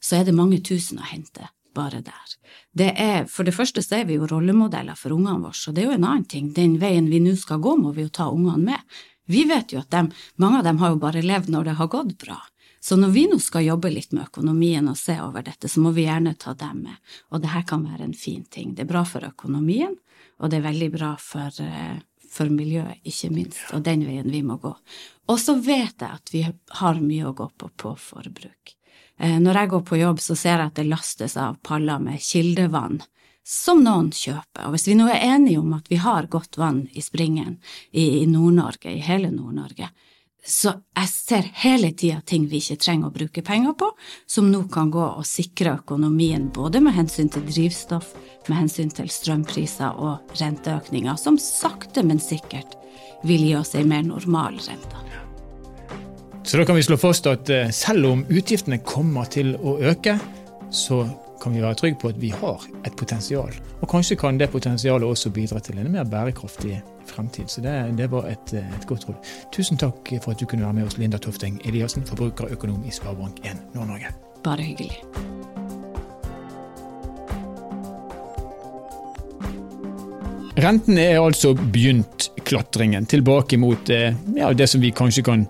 så 0.00 0.18
er 0.18 0.28
det 0.28 0.36
mange 0.36 0.62
tusen 0.64 1.02
å 1.02 1.10
hente 1.10 1.50
bare 1.76 2.00
der. 2.04 2.36
Det 2.72 2.90
er, 3.00 3.24
for 3.28 3.48
det 3.48 3.54
første 3.56 3.84
så 3.84 4.00
er 4.00 4.08
vi 4.08 4.16
jo 4.18 4.28
rollemodeller 4.28 4.96
for 4.98 5.14
ungene 5.16 5.40
våre, 5.44 5.56
og 5.68 5.76
det 5.76 5.84
er 5.84 5.90
jo 5.90 5.96
en 5.96 6.08
annen 6.08 6.28
ting. 6.28 6.52
Den 6.56 6.78
veien 6.80 7.08
vi 7.12 7.20
nå 7.22 7.34
skal 7.40 7.62
gå, 7.64 7.76
må 7.80 7.92
vi 7.96 8.06
jo 8.06 8.12
ta 8.12 8.28
ungene 8.32 8.72
med. 8.72 8.98
Vi 9.30 9.44
vet 9.48 9.72
jo 9.72 9.80
at 9.80 9.92
dem, 9.92 10.10
mange 10.36 10.60
av 10.60 10.66
dem 10.66 10.80
har 10.82 10.92
jo 10.92 11.00
bare 11.00 11.24
levd 11.24 11.52
når 11.52 11.70
det 11.70 11.78
har 11.78 11.92
gått 11.92 12.16
bra. 12.20 12.40
Så 12.82 12.96
når 12.98 13.12
vi 13.14 13.26
nå 13.30 13.38
skal 13.38 13.62
jobbe 13.68 13.92
litt 13.92 14.10
med 14.10 14.24
økonomien 14.26 14.88
og 14.90 14.98
se 14.98 15.14
over 15.22 15.44
dette, 15.46 15.68
så 15.70 15.80
må 15.84 15.92
vi 15.94 16.08
gjerne 16.08 16.34
ta 16.34 16.54
dem 16.58 16.80
med. 16.88 16.96
Og 17.30 17.44
det 17.44 17.52
her 17.52 17.62
kan 17.68 17.84
være 17.86 18.08
en 18.08 18.16
fin 18.18 18.42
ting. 18.42 18.72
Det 18.74 18.82
er 18.82 18.90
bra 18.90 19.04
for 19.06 19.22
økonomien, 19.22 19.94
og 20.42 20.50
det 20.50 20.58
er 20.58 20.66
veldig 20.66 20.90
bra 20.96 21.12
for, 21.22 21.62
eh, 21.62 22.00
for 22.26 22.50
miljøet, 22.50 22.98
ikke 23.06 23.30
minst, 23.30 23.62
og 23.72 23.84
den 23.86 24.02
veien 24.08 24.30
vi 24.30 24.42
må 24.42 24.58
gå. 24.58 24.74
Og 25.30 25.38
så 25.38 25.54
vet 25.54 25.94
jeg 26.02 26.10
at 26.10 26.34
vi 26.34 26.42
har 26.42 27.00
mye 27.00 27.30
å 27.30 27.36
gå 27.38 27.50
på 27.56 27.70
på 27.70 27.94
forbruk. 27.94 28.74
Eh, 29.18 29.38
når 29.38 29.54
jeg 29.54 29.68
går 29.68 29.82
på 29.86 30.00
jobb, 30.00 30.18
så 30.18 30.36
ser 30.36 30.58
jeg 30.58 30.66
at 30.66 30.74
det 30.74 30.88
lastes 30.90 31.36
av 31.36 31.60
paller 31.62 32.00
med 32.02 32.18
kildevann 32.18 33.02
som 33.44 33.82
noen 33.84 34.10
kjøper. 34.10 34.66
Og 34.66 34.74
hvis 34.74 34.88
vi 34.88 34.96
nå 34.98 35.08
er 35.10 35.22
enige 35.36 35.60
om 35.60 35.72
at 35.76 35.90
vi 35.90 35.98
har 36.02 36.26
godt 36.26 36.58
vann 36.58 36.88
i 36.92 37.02
springen 37.02 37.58
i, 37.90 38.24
Nord-Norge, 38.26 38.90
i 38.90 39.02
hele 39.02 39.30
Nord-Norge, 39.30 39.90
så 40.46 40.72
jeg 40.98 41.08
ser 41.08 41.46
hele 41.62 41.92
tida 41.94 42.18
ting 42.26 42.48
vi 42.50 42.58
ikke 42.58 42.80
trenger 42.82 43.08
å 43.08 43.14
bruke 43.14 43.44
penger 43.46 43.76
på, 43.78 43.92
som 44.26 44.48
nå 44.50 44.64
kan 44.74 44.90
gå 44.90 45.02
og 45.04 45.26
sikre 45.26 45.76
økonomien 45.76 46.48
både 46.54 46.82
med 46.82 46.96
hensyn 46.96 47.30
til 47.30 47.44
drivstoff, 47.46 48.10
med 48.48 48.58
hensyn 48.64 48.90
til 48.90 49.10
strømpriser 49.12 50.00
og 50.02 50.34
renteøkninger, 50.40 51.14
som 51.20 51.38
sakte, 51.38 52.02
men 52.02 52.18
sikkert 52.22 52.74
vil 53.22 53.46
gi 53.46 53.54
oss 53.54 53.76
ei 53.78 53.86
mer 53.86 54.02
normal 54.02 54.58
rente. 54.66 55.06
Så 56.42 56.58
da 56.58 56.66
kan 56.66 56.74
vi 56.74 56.82
slå 56.82 56.98
fast 56.98 57.28
at 57.30 57.50
eh, 57.54 57.70
selv 57.70 58.08
om 58.08 58.24
utgiftene 58.26 58.80
kommer 58.82 59.30
til 59.30 59.54
å 59.62 59.76
øke, 59.78 60.16
så 60.74 61.04
kan 61.42 61.54
vi 61.54 61.62
være 61.62 61.78
trygge 61.78 62.00
på 62.02 62.10
at 62.10 62.18
vi 62.18 62.32
har 62.34 62.66
et 62.82 62.96
potensial. 62.98 63.54
Og 63.78 63.86
kanskje 63.90 64.18
kan 64.18 64.42
det 64.42 64.50
potensialet 64.50 65.06
også 65.06 65.30
bidra 65.30 65.62
til 65.62 65.78
en 65.78 65.90
mer 65.94 66.06
bærekraftig 66.10 66.80
fremtid. 67.06 67.50
Så 67.50 67.64
det, 67.64 67.74
det 67.98 68.10
var 68.12 68.28
et, 68.30 68.54
et, 68.58 68.86
godt 68.88 69.08
råd. 69.08 69.32
Tusen 69.54 69.80
takk 69.80 70.14
for 70.22 70.34
at 70.34 70.40
du 70.40 70.46
kunne 70.46 70.66
være 70.66 70.80
med 70.80 70.90
oss, 70.90 70.98
Linda 70.98 71.20
Tofteng 71.22 71.60
Eliassen, 71.64 72.06
forbrukerøkonom 72.08 72.84
i 72.84 72.94
Sparebank1 72.94 73.74
Nord-Norge. 73.76 74.14
Bare 74.42 74.62
hyggelig. 74.62 75.02
Renten 80.62 80.98
er 81.00 81.16
altså 81.16 81.54
begynt 81.56 82.28
klatringen 82.44 83.06
tilbake 83.08 83.56
mot 83.58 83.88
eh, 83.90 84.12
ja, 84.36 84.50
det 84.52 84.66
som 84.68 84.82
vi 84.82 84.90
kanskje 84.94 85.24
kan 85.24 85.46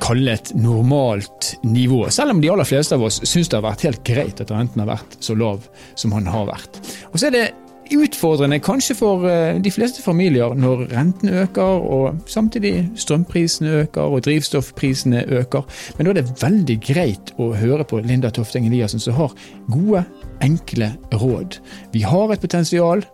kalle 0.00 0.32
et 0.38 0.52
normalt 0.56 1.52
nivå. 1.66 2.06
Selv 2.14 2.32
om 2.32 2.40
de 2.40 2.50
aller 2.50 2.66
fleste 2.68 2.96
av 2.96 3.04
oss 3.04 3.20
syns 3.28 3.50
det 3.52 3.58
har 3.58 3.66
vært 3.66 3.84
helt 3.86 4.02
greit 4.06 4.40
at 4.40 4.50
renten 4.54 4.82
har 4.82 4.88
vært 4.94 5.18
så 5.20 5.36
lav 5.36 5.68
som 5.94 6.14
han 6.16 6.30
har 6.32 6.48
vært. 6.48 6.80
Og 7.12 7.20
så 7.20 7.28
er 7.28 7.36
det 7.36 7.46
utfordrende 7.94 8.58
kanskje 8.64 8.96
for 8.98 9.26
eh, 9.30 9.58
de 9.62 9.70
fleste 9.70 10.02
familier 10.02 10.54
når 10.58 10.86
renten 10.92 11.28
øker 11.42 11.82
og 11.82 12.30
samtidig 12.30 12.88
strømprisene 12.98 13.82
øker 13.82 14.16
og 14.16 14.24
drivstoffprisene 14.26 15.24
øker. 15.40 15.66
Men 15.96 16.06
da 16.06 16.14
er 16.14 16.20
det 16.20 16.42
veldig 16.42 16.78
greit 16.84 17.34
å 17.38 17.52
høre 17.56 17.86
på 17.88 18.00
Linda 18.04 18.30
Tofteng 18.30 18.66
Eliassen 18.66 19.02
som 19.02 19.16
har 19.18 19.36
gode, 19.72 20.04
enkle 20.44 20.92
råd. 21.14 21.60
Vi 21.92 22.04
har 22.06 22.32
et 22.32 22.42
potensial. 22.42 23.06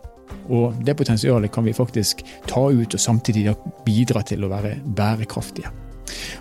Og 0.51 0.75
det 0.83 0.97
potensialet 0.99 1.53
kan 1.55 1.63
vi 1.65 1.73
faktisk 1.77 2.25
ta 2.51 2.65
ut 2.73 2.95
og 2.97 3.01
samtidig 3.01 3.53
bidra 3.87 4.25
til 4.27 4.43
å 4.43 4.51
være 4.51 4.75
bærekraftige. 4.97 5.71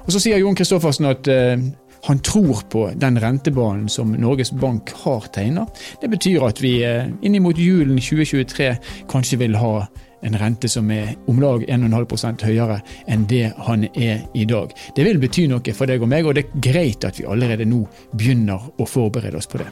Og 0.05 0.11
Så 0.11 0.19
sier 0.23 0.41
Jon 0.41 0.57
Kristoffersen 0.57 1.05
at 1.11 1.27
uh, 1.29 1.61
han 2.03 2.19
tror 2.19 2.63
på 2.69 2.85
den 2.95 3.19
rentebanen 3.21 3.89
som 3.89 4.11
Norges 4.11 4.51
Bank 4.51 4.91
har 5.03 5.27
tegna. 5.33 5.67
Det 6.01 6.09
betyr 6.09 6.47
at 6.47 6.61
vi 6.61 6.79
uh, 6.85 7.09
innimot 7.21 7.57
julen 7.57 7.99
2023 8.01 8.71
kanskje 9.11 9.41
vil 9.43 9.59
ha 9.61 9.75
en 10.21 10.37
rente 10.37 10.69
som 10.69 10.91
er 10.91 11.15
om 11.27 11.39
lag 11.41 11.63
1,5% 11.65 12.45
høyere 12.45 12.81
enn 13.09 13.25
det 13.29 13.47
han 13.67 13.87
er 13.93 14.25
i 14.37 14.45
dag. 14.45 14.73
Det 14.95 15.05
vil 15.05 15.21
bety 15.21 15.47
noe 15.49 15.77
for 15.77 15.89
deg 15.89 16.03
og 16.03 16.11
meg, 16.11 16.27
og 16.27 16.37
det 16.37 16.45
er 16.45 16.67
greit 16.71 17.07
at 17.07 17.19
vi 17.19 17.29
allerede 17.29 17.69
nå 17.69 17.83
begynner 18.13 18.69
å 18.77 18.89
forberede 18.89 19.41
oss 19.41 19.49
på 19.49 19.63
det. 19.63 19.71